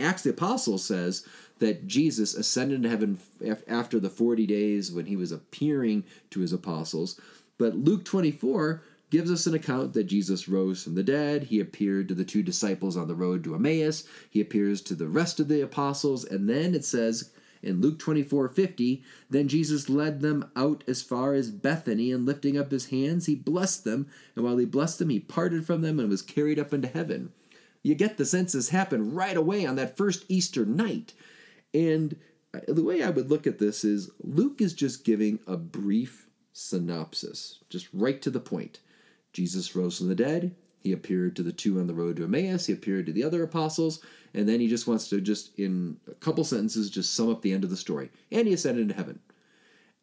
Acts 0.00 0.22
the 0.22 0.30
apostle 0.30 0.78
says 0.78 1.24
that 1.60 1.86
Jesus 1.86 2.34
ascended 2.34 2.82
to 2.82 2.88
heaven 2.88 3.18
after 3.68 4.00
the 4.00 4.10
forty 4.10 4.48
days 4.48 4.90
when 4.90 5.06
he 5.06 5.14
was 5.14 5.30
appearing 5.30 6.02
to 6.30 6.40
his 6.40 6.52
apostles. 6.52 7.20
But 7.58 7.76
Luke 7.76 8.04
twenty 8.04 8.30
four 8.30 8.82
gives 9.10 9.30
us 9.30 9.46
an 9.46 9.54
account 9.54 9.92
that 9.92 10.04
Jesus 10.04 10.48
rose 10.48 10.82
from 10.82 10.94
the 10.94 11.02
dead. 11.02 11.44
He 11.44 11.60
appeared 11.60 12.08
to 12.08 12.14
the 12.14 12.24
two 12.24 12.42
disciples 12.42 12.96
on 12.96 13.08
the 13.08 13.14
road 13.14 13.44
to 13.44 13.54
Emmaus. 13.54 14.04
He 14.28 14.40
appears 14.40 14.80
to 14.82 14.94
the 14.94 15.08
rest 15.08 15.38
of 15.38 15.48
the 15.48 15.60
apostles. 15.60 16.24
And 16.24 16.48
then 16.48 16.74
it 16.74 16.84
says 16.84 17.30
in 17.62 17.80
Luke 17.80 17.98
24 17.98 18.48
50, 18.48 19.02
then 19.30 19.48
Jesus 19.48 19.88
led 19.88 20.20
them 20.20 20.50
out 20.56 20.84
as 20.86 21.02
far 21.02 21.34
as 21.34 21.50
Bethany, 21.50 22.12
and 22.12 22.26
lifting 22.26 22.58
up 22.58 22.70
his 22.70 22.86
hands, 22.86 23.26
he 23.26 23.34
blessed 23.34 23.84
them. 23.84 24.06
And 24.34 24.44
while 24.44 24.56
he 24.56 24.66
blessed 24.66 24.98
them, 24.98 25.10
he 25.10 25.20
parted 25.20 25.64
from 25.64 25.82
them 25.82 25.98
and 25.98 26.08
was 26.08 26.22
carried 26.22 26.58
up 26.58 26.72
into 26.74 26.88
heaven. 26.88 27.32
You 27.82 27.94
get 27.94 28.16
the 28.16 28.24
sense 28.24 28.52
this 28.52 28.70
happened 28.70 29.14
right 29.14 29.36
away 29.36 29.64
on 29.64 29.76
that 29.76 29.96
first 29.96 30.24
Easter 30.28 30.66
night. 30.66 31.12
And 31.72 32.16
uh, 32.52 32.60
the 32.66 32.82
way 32.82 33.02
I 33.02 33.10
would 33.10 33.30
look 33.30 33.46
at 33.46 33.58
this 33.58 33.84
is 33.84 34.10
Luke 34.20 34.60
is 34.60 34.74
just 34.74 35.04
giving 35.04 35.38
a 35.46 35.56
brief 35.56 36.25
synopsis, 36.56 37.58
just 37.68 37.86
right 37.92 38.22
to 38.22 38.30
the 38.30 38.40
point. 38.40 38.80
Jesus 39.34 39.76
rose 39.76 39.98
from 39.98 40.08
the 40.08 40.14
dead. 40.14 40.54
He 40.80 40.92
appeared 40.92 41.36
to 41.36 41.42
the 41.42 41.52
two 41.52 41.78
on 41.78 41.86
the 41.86 41.94
road 41.94 42.16
to 42.16 42.24
Emmaus. 42.24 42.64
He 42.64 42.72
appeared 42.72 43.04
to 43.06 43.12
the 43.12 43.24
other 43.24 43.42
apostles. 43.42 44.00
And 44.32 44.48
then 44.48 44.60
he 44.60 44.66
just 44.66 44.86
wants 44.86 45.08
to, 45.08 45.20
just 45.20 45.58
in 45.58 45.98
a 46.10 46.14
couple 46.14 46.44
sentences, 46.44 46.88
just 46.88 47.14
sum 47.14 47.30
up 47.30 47.42
the 47.42 47.52
end 47.52 47.64
of 47.64 47.68
the 47.68 47.76
story. 47.76 48.10
And 48.32 48.48
he 48.48 48.54
ascended 48.54 48.82
into 48.82 48.94
heaven. 48.94 49.20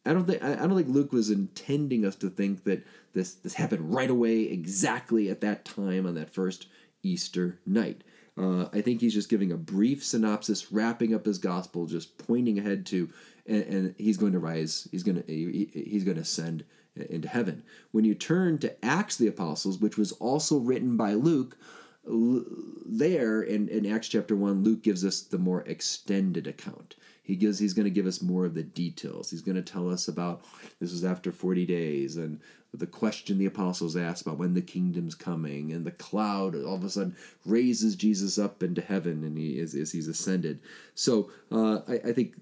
I 0.06 0.14
don't 0.14 0.28
think 0.28 0.44
I 0.44 0.56
don't 0.56 0.76
think 0.76 0.90
Luke 0.90 1.14
was 1.14 1.30
intending 1.30 2.06
us 2.06 2.16
to 2.18 2.30
think 2.30 2.66
that 2.66 2.86
this 3.14 3.36
this 3.36 3.54
happened 3.54 3.94
right 3.94 4.10
away, 4.10 4.42
exactly 4.42 5.30
at 5.30 5.42
that 5.42 5.64
time 5.64 6.06
on 6.06 6.16
that 6.16 6.34
first 6.34 6.68
Easter 7.02 7.60
night. 7.66 8.04
Uh, 8.38 8.68
I 8.74 8.82
think 8.82 9.02
he's 9.02 9.14
just 9.14 9.30
giving 9.30 9.52
a 9.52 9.58
brief 9.58 10.04
synopsis, 10.04 10.72
wrapping 10.72 11.14
up 11.14 11.26
his 11.26 11.38
gospel, 11.38 11.86
just 11.86 12.18
pointing 12.18 12.58
ahead 12.58 12.86
to, 12.88 13.10
and, 13.46 13.64
and 13.64 13.96
he's 13.98 14.18
going 14.18 14.34
to 14.34 14.40
rise. 14.40 14.88
He's 14.92 15.04
going 15.04 15.22
to 15.22 15.32
he, 15.32 15.70
he's 15.74 16.04
going 16.04 16.16
to 16.16 16.24
ascend 16.24 16.64
into 16.96 17.28
heaven. 17.28 17.64
When 17.92 18.06
you 18.06 18.16
turn 18.16 18.58
to 18.60 18.86
Acts 18.86 19.18
the 19.18 19.28
Apostles, 19.28 19.80
which 19.80 19.98
was 19.98 20.12
also 20.14 20.58
written 20.58 20.98
by 20.98 21.14
Luke, 21.14 21.58
there 22.06 23.42
in, 23.42 23.70
in 23.70 23.86
Acts 23.86 24.10
chapter 24.10 24.36
1, 24.36 24.64
Luke 24.64 24.84
gives 24.84 25.06
us 25.06 25.22
the 25.22 25.38
more 25.38 25.62
extended 25.62 26.48
account. 26.48 26.96
He 27.22 27.36
gives 27.38 27.58
he's 27.58 27.74
going 27.74 27.86
to 27.86 27.92
give 27.92 28.06
us 28.06 28.22
more 28.22 28.46
of 28.46 28.54
the 28.54 28.64
details. 28.64 29.30
He's 29.30 29.42
going 29.42 29.56
to 29.56 29.62
tell 29.62 29.90
us 29.90 30.10
about 30.10 30.44
this 30.80 30.92
was 30.92 31.06
after 31.06 31.32
40 31.32 31.66
days 31.66 32.18
and 32.18 32.42
the 32.74 32.88
question 32.88 33.38
the 33.38 33.46
apostles 33.46 33.96
asked 33.96 34.24
about 34.24 34.40
when 34.40 34.56
the 34.56 34.62
kingdom's 34.62 35.14
coming 35.14 35.72
and 35.72 35.86
the 35.86 35.92
cloud 35.92 36.56
all 36.56 36.76
of 36.76 36.84
a 36.84 36.90
sudden 36.90 37.16
raises 37.46 37.96
Jesus 37.96 38.40
up 38.40 38.64
into 38.64 38.82
heaven 38.82 39.24
and 39.24 39.38
he 39.38 39.60
is 39.60 39.74
he's 39.74 40.08
ascended. 40.08 40.60
So 40.96 41.32
uh, 41.52 41.82
I, 41.88 42.10
I 42.10 42.14
think 42.14 42.36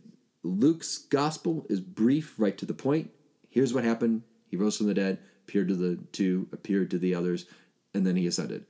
Luke's 0.43 0.97
gospel 0.97 1.65
is 1.69 1.79
brief, 1.79 2.35
right 2.37 2.57
to 2.57 2.65
the 2.65 2.73
point. 2.73 3.11
Here's 3.49 3.73
what 3.73 3.83
happened 3.83 4.23
he 4.47 4.57
rose 4.57 4.77
from 4.77 4.87
the 4.87 4.93
dead, 4.93 5.19
appeared 5.47 5.69
to 5.69 5.75
the 5.75 5.97
two, 6.11 6.47
appeared 6.51 6.91
to 6.91 6.99
the 6.99 7.15
others, 7.15 7.45
and 7.93 8.05
then 8.05 8.15
he 8.15 8.27
ascended. 8.27 8.65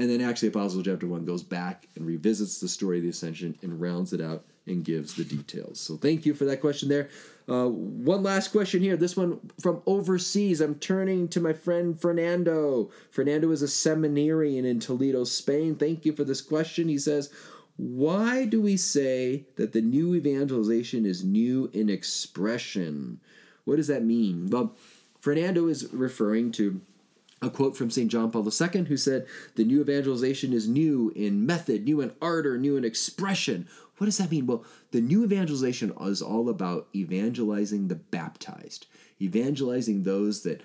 And 0.00 0.08
then 0.08 0.22
actually, 0.22 0.48
Apostle 0.48 0.82
chapter 0.82 1.06
1 1.06 1.26
goes 1.26 1.42
back 1.42 1.86
and 1.94 2.06
revisits 2.06 2.58
the 2.58 2.68
story 2.68 2.96
of 2.96 3.02
the 3.02 3.10
ascension 3.10 3.54
and 3.60 3.78
rounds 3.78 4.14
it 4.14 4.20
out 4.22 4.46
and 4.66 4.82
gives 4.82 5.12
the 5.12 5.24
details. 5.24 5.78
So 5.78 5.98
thank 5.98 6.24
you 6.24 6.32
for 6.32 6.46
that 6.46 6.62
question 6.62 6.88
there. 6.88 7.10
Uh, 7.46 7.66
one 7.68 8.22
last 8.22 8.48
question 8.48 8.80
here. 8.80 8.96
This 8.96 9.14
one 9.14 9.38
from 9.60 9.82
overseas. 9.84 10.62
I'm 10.62 10.76
turning 10.76 11.28
to 11.28 11.40
my 11.40 11.52
friend 11.52 12.00
Fernando. 12.00 12.90
Fernando 13.10 13.50
is 13.50 13.60
a 13.60 13.68
seminarian 13.68 14.64
in 14.64 14.80
Toledo, 14.80 15.24
Spain. 15.24 15.76
Thank 15.76 16.06
you 16.06 16.14
for 16.14 16.24
this 16.24 16.40
question. 16.40 16.88
He 16.88 16.96
says, 16.96 17.28
Why 17.76 18.46
do 18.46 18.62
we 18.62 18.78
say 18.78 19.44
that 19.56 19.74
the 19.74 19.82
new 19.82 20.14
evangelization 20.14 21.04
is 21.04 21.24
new 21.24 21.68
in 21.74 21.90
expression? 21.90 23.20
What 23.66 23.76
does 23.76 23.88
that 23.88 24.02
mean? 24.02 24.48
Well, 24.48 24.74
Fernando 25.20 25.68
is 25.68 25.92
referring 25.92 26.52
to 26.52 26.80
a 27.42 27.50
quote 27.50 27.76
from 27.76 27.90
St. 27.90 28.10
John 28.10 28.30
Paul 28.30 28.44
II, 28.44 28.84
who 28.84 28.96
said, 28.96 29.26
The 29.54 29.64
new 29.64 29.80
evangelization 29.80 30.52
is 30.52 30.68
new 30.68 31.10
in 31.16 31.46
method, 31.46 31.84
new 31.84 32.00
in 32.00 32.12
ardor, 32.20 32.58
new 32.58 32.76
in 32.76 32.84
expression. 32.84 33.66
What 33.96 34.06
does 34.06 34.18
that 34.18 34.30
mean? 34.30 34.46
Well, 34.46 34.64
the 34.92 35.00
new 35.00 35.24
evangelization 35.24 35.92
is 36.00 36.22
all 36.22 36.48
about 36.48 36.88
evangelizing 36.94 37.88
the 37.88 37.94
baptized, 37.94 38.86
evangelizing 39.20 40.02
those 40.02 40.42
that 40.42 40.62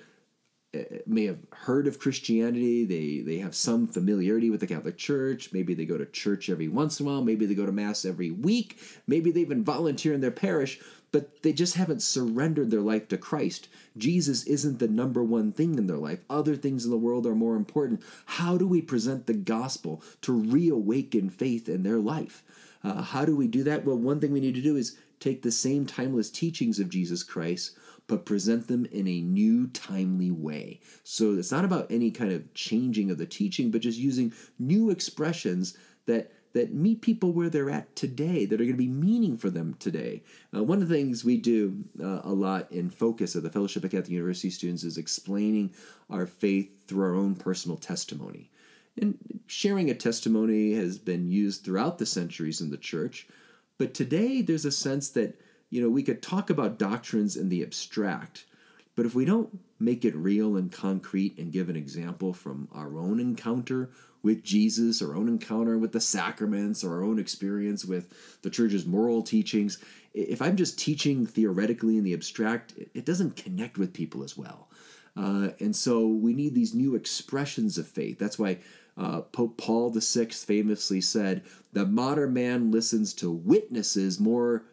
uh, 0.76 0.84
may 1.06 1.26
have 1.26 1.40
heard 1.52 1.88
of 1.88 2.00
Christianity. 2.00 2.84
They 2.86 3.22
they 3.22 3.40
have 3.40 3.56
some 3.56 3.88
familiarity 3.88 4.50
with 4.50 4.60
the 4.60 4.68
Catholic 4.68 4.98
Church. 4.98 5.54
Maybe 5.54 5.74
they 5.74 5.86
go 5.86 5.98
to 5.98 6.06
church 6.06 6.50
every 6.50 6.68
once 6.68 7.00
in 7.00 7.06
a 7.06 7.10
while. 7.10 7.24
Maybe 7.24 7.46
they 7.46 7.56
go 7.56 7.66
to 7.66 7.72
mass 7.72 8.04
every 8.04 8.32
week. 8.32 8.80
Maybe 9.08 9.32
they 9.32 9.42
even 9.42 9.64
volunteer 9.64 10.14
in 10.14 10.22
their 10.22 10.32
parish 10.32 10.80
but 11.16 11.44
they 11.44 11.54
just 11.54 11.76
haven't 11.76 12.02
surrendered 12.02 12.70
their 12.70 12.82
life 12.82 13.08
to 13.08 13.18
Christ. 13.18 13.70
Jesus 13.98 14.44
isn't 14.44 14.80
the 14.80 14.88
number 14.90 15.24
one 15.24 15.54
thing 15.54 15.78
in 15.78 15.88
their 15.88 15.96
life. 15.96 16.20
Other 16.30 16.58
things 16.58 16.84
in 16.84 16.92
the 16.92 16.98
world 16.98 17.26
are 17.26 17.34
more 17.34 17.56
important. 17.56 18.04
How 18.26 18.58
do 18.58 18.68
we 18.68 18.82
present 18.82 19.26
the 19.26 19.34
gospel 19.34 20.04
to 20.24 20.34
reawaken 20.34 21.30
faith 21.30 21.70
in 21.70 21.84
their 21.84 22.00
life? 22.00 22.44
Uh, 22.84 23.02
how 23.02 23.24
do 23.24 23.34
we 23.34 23.48
do 23.48 23.64
that? 23.64 23.86
Well, 23.86 23.98
one 23.98 24.20
thing 24.20 24.34
we 24.34 24.42
need 24.42 24.56
to 24.56 24.62
do 24.62 24.76
is 24.76 24.98
take 25.22 25.42
the 25.42 25.54
same 25.54 25.86
timeless 25.86 26.30
teachings 26.30 26.82
of 26.82 26.90
Jesus 26.90 27.24
Christ, 27.24 27.78
but 28.08 28.26
present 28.26 28.68
them 28.68 28.86
in 28.88 29.08
a 29.08 29.22
new, 29.22 29.68
timely 29.68 30.32
way. 30.32 30.82
So 31.06 31.36
it's 31.36 31.50
not 31.50 31.64
about 31.64 31.90
any 31.90 32.12
kind 32.12 32.34
of 32.34 32.54
changing 32.54 33.10
of 33.10 33.18
the 33.18 33.26
teaching, 33.26 33.72
but 33.72 33.80
just 33.80 33.98
using 33.98 34.34
new 34.60 34.90
expressions 34.90 35.78
that 36.08 36.34
that 36.56 36.74
meet 36.74 37.02
people 37.02 37.34
where 37.34 37.50
they're 37.50 37.70
at 37.70 37.94
today, 37.98 38.46
that 38.46 38.62
are 38.62 38.64
going 38.64 38.72
to 38.72 38.78
be 38.78 38.88
meaning 38.88 39.38
for 39.38 39.50
them 39.50 39.76
today. 39.78 40.24
Uh, 40.56 40.64
one 40.64 40.82
of 40.82 40.88
the 40.88 40.96
things 40.96 41.26
we 41.26 41.36
do 41.36 41.84
uh, 42.02 42.22
a 42.24 42.32
lot 42.32 42.72
in 42.72 42.90
focus 42.90 43.36
of 43.36 43.44
the 43.44 43.50
Fellowship 43.50 43.84
of 43.84 43.92
Catholic 43.92 44.12
University 44.12 44.50
students 44.50 44.86
is 44.86 44.98
explaining 44.98 45.70
our 46.10 46.26
faith 46.26 46.88
through 46.88 47.04
our 47.04 47.14
own 47.14 47.36
personal 47.36 47.76
testimony. 47.76 48.50
And 49.02 49.18
sharing 49.48 49.90
a 49.90 49.94
testimony 49.94 50.72
has 50.76 50.98
been 50.98 51.30
used 51.30 51.66
throughout 51.66 51.98
the 51.98 52.06
centuries 52.06 52.62
in 52.62 52.72
the 52.72 52.78
church, 52.78 53.28
but 53.78 53.94
today 53.94 54.42
there's 54.42 54.64
a 54.64 54.72
sense 54.72 55.10
that 55.10 55.38
you 55.72 55.82
know 55.82 55.90
we 55.90 56.04
could 56.04 56.22
talk 56.22 56.50
about 56.50 56.80
doctrines 56.80 57.36
in 57.36 57.50
the 57.50 57.64
abstract, 57.64 58.46
but 58.96 59.06
if 59.06 59.14
we 59.14 59.26
don't 59.26 59.60
make 59.80 60.06
it 60.06 60.16
real 60.16 60.58
and 60.58 60.72
concrete 60.72 61.38
and 61.38 61.52
give 61.52 61.70
an 61.70 61.76
example 61.76 62.34
from 62.34 62.68
our 62.74 62.98
own 62.98 63.20
encounter 63.20 63.90
with 64.24 64.44
Jesus, 64.44 65.02
our 65.02 65.16
own 65.16 65.28
encounter 65.28 65.78
with 65.78 65.92
the 65.92 66.02
sacraments, 66.02 66.84
or 66.84 66.94
our 66.94 67.04
own 67.04 67.20
experience 67.20 67.86
with 67.86 68.40
the 68.42 68.50
church's 68.50 68.86
moral 68.86 69.22
teachings, 69.22 69.78
if 70.14 70.42
I'm 70.42 70.56
just 70.56 70.80
teaching 70.80 71.28
theoretically 71.28 71.98
in 71.98 72.04
the 72.04 72.14
abstract, 72.14 72.74
it 72.94 73.06
doesn't 73.06 73.36
connect 73.36 73.78
with 73.78 73.94
people 73.94 74.24
as 74.24 74.38
well. 74.38 74.70
Uh, 75.16 75.50
and 75.60 75.76
so 75.76 76.08
we 76.08 76.34
need 76.34 76.56
these 76.56 76.74
new 76.74 76.96
expressions 76.96 77.78
of 77.78 77.88
faith. 77.88 78.18
That's 78.20 78.40
why 78.40 78.60
Uh, 78.98 79.20
Pope 79.20 79.58
Paul 79.58 79.92
VI 79.92 80.28
famously 80.28 81.02
said 81.02 81.44
that 81.74 81.92
modern 81.92 82.32
man 82.34 82.72
listens 82.72 83.14
to 83.16 83.30
witnesses 83.30 84.22
more 84.22 84.64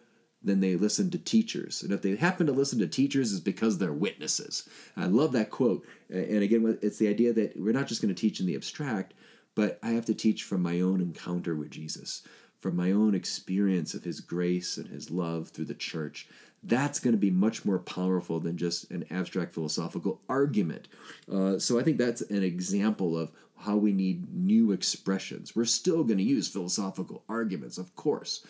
than 0.44 0.60
they 0.60 0.76
listen 0.76 1.10
to 1.10 1.18
teachers. 1.18 1.82
And 1.82 1.92
if 1.92 2.02
they 2.02 2.16
happen 2.16 2.46
to 2.46 2.52
listen 2.52 2.78
to 2.80 2.86
teachers, 2.86 3.32
it's 3.32 3.40
because 3.40 3.78
they're 3.78 3.92
witnesses. 3.92 4.68
I 4.96 5.06
love 5.06 5.32
that 5.32 5.50
quote. 5.50 5.86
And 6.10 6.42
again, 6.42 6.78
it's 6.82 6.98
the 6.98 7.08
idea 7.08 7.32
that 7.32 7.56
we're 7.56 7.72
not 7.72 7.86
just 7.86 8.02
going 8.02 8.14
to 8.14 8.20
teach 8.20 8.40
in 8.40 8.46
the 8.46 8.54
abstract, 8.54 9.14
but 9.54 9.78
I 9.82 9.90
have 9.90 10.06
to 10.06 10.14
teach 10.14 10.44
from 10.44 10.62
my 10.62 10.80
own 10.80 11.00
encounter 11.00 11.54
with 11.54 11.70
Jesus, 11.70 12.22
from 12.60 12.76
my 12.76 12.92
own 12.92 13.14
experience 13.14 13.94
of 13.94 14.04
his 14.04 14.20
grace 14.20 14.76
and 14.76 14.88
his 14.88 15.10
love 15.10 15.48
through 15.48 15.66
the 15.66 15.74
church. 15.74 16.28
That's 16.64 17.00
going 17.00 17.12
to 17.12 17.18
be 17.18 17.30
much 17.30 17.64
more 17.64 17.80
powerful 17.80 18.38
than 18.38 18.56
just 18.56 18.90
an 18.90 19.04
abstract 19.10 19.52
philosophical 19.52 20.20
argument. 20.28 20.88
Uh, 21.30 21.58
so 21.58 21.78
I 21.78 21.82
think 21.82 21.98
that's 21.98 22.20
an 22.22 22.42
example 22.42 23.18
of 23.18 23.32
how 23.58 23.76
we 23.76 23.92
need 23.92 24.32
new 24.32 24.72
expressions. 24.72 25.54
We're 25.54 25.64
still 25.64 26.04
going 26.04 26.18
to 26.18 26.24
use 26.24 26.48
philosophical 26.48 27.22
arguments, 27.28 27.78
of 27.78 27.94
course, 27.96 28.46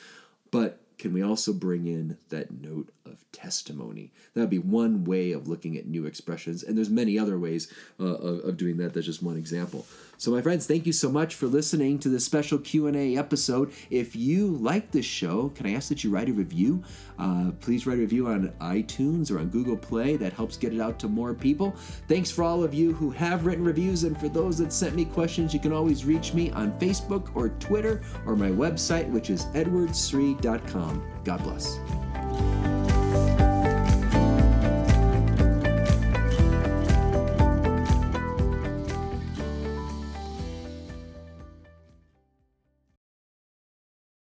but 0.51 0.82
can 0.99 1.13
we 1.13 1.23
also 1.23 1.53
bring 1.53 1.87
in 1.87 2.17
that 2.29 2.51
note 2.51 2.91
of 3.05 3.25
testimony? 3.33 4.13
That 4.35 4.41
would 4.41 4.51
be 4.51 4.59
one 4.59 5.05
way 5.05 5.33
of 5.33 5.49
looking 5.49 5.77
at 5.77 5.87
new 5.87 6.07
expressions, 6.07 6.63
and 6.63 6.77
there's 6.77 6.91
many 6.91 7.19
other 7.19 7.39
ways 7.39 7.73
uh, 7.99 8.05
of, 8.05 8.45
of 8.45 8.57
doing 8.57 8.77
that. 8.79 8.95
That's 8.95 9.07
just 9.07 9.23
one 9.23 9.37
example. 9.37 9.87
So, 10.19 10.31
my 10.31 10.41
friends, 10.41 10.69
thank 10.69 10.87
you 10.87 10.93
so 10.93 11.11
much 11.11 11.35
for 11.35 11.47
listening 11.47 11.99
to 11.99 12.09
this 12.09 12.25
special 12.25 12.59
Q 12.59 12.87
and 12.87 12.97
A 12.97 13.17
episode. 13.17 13.73
If 13.91 14.15
you 14.15 14.49
like 14.59 14.93
this 14.93 15.05
show, 15.05 15.49
can 15.49 15.67
I 15.67 15.75
ask 15.75 15.89
that 15.89 16.05
you 16.05 16.11
write 16.11 16.29
a 16.29 16.33
review? 16.33 16.85
Uh, 17.19 17.51
please 17.61 17.87
write 17.87 17.99
a 17.99 18.03
review 18.03 18.29
on 18.29 18.53
iTunes 18.61 19.33
or 19.33 19.41
on 19.41 19.49
Google 19.49 19.77
Play. 19.77 20.17
That 20.17 20.33
helps 20.33 20.57
get 20.57 20.73
it 20.73 20.81
out 20.81 21.01
to 21.01 21.09
more 21.09 21.35
people. 21.35 21.75
Thanks 22.07 22.31
for 22.31 22.45
all 22.45 22.63
of 22.63 22.73
you 22.73 22.93
who 22.93 23.11
have 23.11 23.47
written 23.47 23.65
reviews, 23.65 24.05
and 24.05 24.17
for 24.21 24.29
those 24.29 24.59
that 24.59 24.73
sent 24.73 24.95
me 24.95 25.07
questions, 25.07 25.53
you 25.53 25.59
can 25.59 25.73
always 25.73 26.05
reach 26.05 26.35
me 26.35 26.53
on 26.53 26.79
Facebook 26.79 27.35
or 27.35 27.49
Twitter 27.59 28.03
or 28.25 28.37
my 28.37 28.51
website, 28.51 29.11
which 29.11 29.29
is 29.29 29.47
God 31.25 31.43
bless. 31.43 31.79